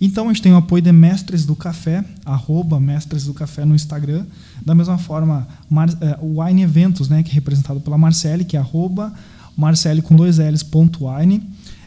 [0.00, 3.74] Então a gente tem o apoio de Mestres do Café, arroba Mestres do Café no
[3.74, 4.24] Instagram.
[4.64, 5.88] Da mesma forma, Mar,
[6.20, 9.12] o Wine Eventos, né, que é representado pela Marcele, que é arroba
[9.56, 11.42] Marcele com dois L's, ponto wine.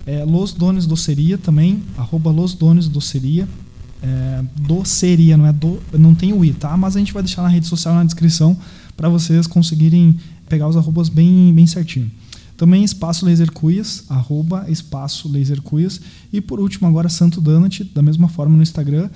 [0.05, 3.47] É, Los Dones Doceria também, arroba Los Dones Doceria.
[4.03, 6.75] É, doceria, não é do, não tem o i, tá?
[6.75, 8.57] Mas a gente vai deixar na rede social na descrição
[8.97, 10.17] para vocês conseguirem
[10.49, 12.11] pegar os arrobas bem, bem certinho.
[12.61, 15.99] Também Espaço Laser Cuias, arroba Espaço Laser Cuias.
[16.31, 19.09] E por último, agora Santo Donut, da mesma forma no Instagram.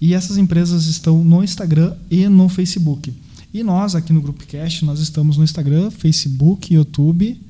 [0.00, 3.14] E essas empresas estão no Instagram e no Facebook.
[3.54, 7.40] E nós, aqui no Groupcast, nós estamos no Instagram, Facebook, YouTube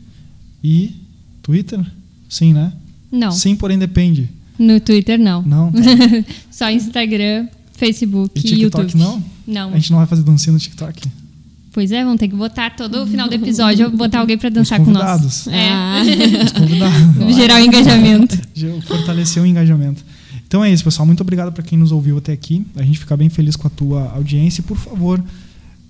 [0.63, 0.95] e
[1.41, 1.83] Twitter?
[2.29, 2.71] Sim, né?
[3.11, 3.33] Não.
[3.33, 4.29] Sim, porém depende.
[4.59, 5.41] No Twitter, não.
[5.41, 5.73] Não?
[5.73, 5.81] Tá.
[6.53, 8.99] Só Instagram, Facebook e, e TikTok, YouTube.
[8.99, 9.25] não?
[9.47, 9.71] Não.
[9.71, 11.09] A gente não vai fazer dancinha no TikTok?
[11.79, 14.81] Pois é, vamos ter que botar todo o final do episódio, botar alguém para dançar
[14.81, 15.47] com nós.
[15.47, 15.71] É.
[15.71, 16.03] Ah.
[16.45, 16.97] Os convidados.
[17.37, 18.37] Gerar o engajamento.
[18.85, 20.05] Fortalecer o engajamento.
[20.45, 21.07] Então é isso, pessoal.
[21.07, 22.67] Muito obrigado para quem nos ouviu até aqui.
[22.75, 24.61] A gente fica bem feliz com a tua audiência.
[24.61, 25.23] E, por favor,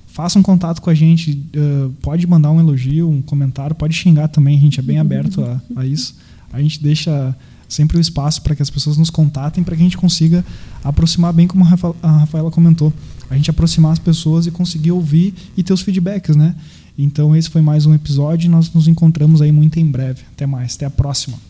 [0.09, 1.43] faça um contato com a gente.
[1.57, 4.59] Uh, pode mandar um elogio, um comentário, pode xingar também.
[4.59, 6.17] A gente é bem aberto a, a isso.
[6.53, 7.35] A gente deixa
[7.67, 10.45] sempre o espaço para que as pessoas nos contatem, para que a gente consiga
[10.85, 12.93] aproximar bem, como a Rafaela comentou
[13.31, 16.55] a gente aproximar as pessoas e conseguir ouvir e ter os feedbacks, né?
[16.97, 20.23] Então esse foi mais um episódio nós nos encontramos aí muito em breve.
[20.33, 21.48] Até mais, até a próxima.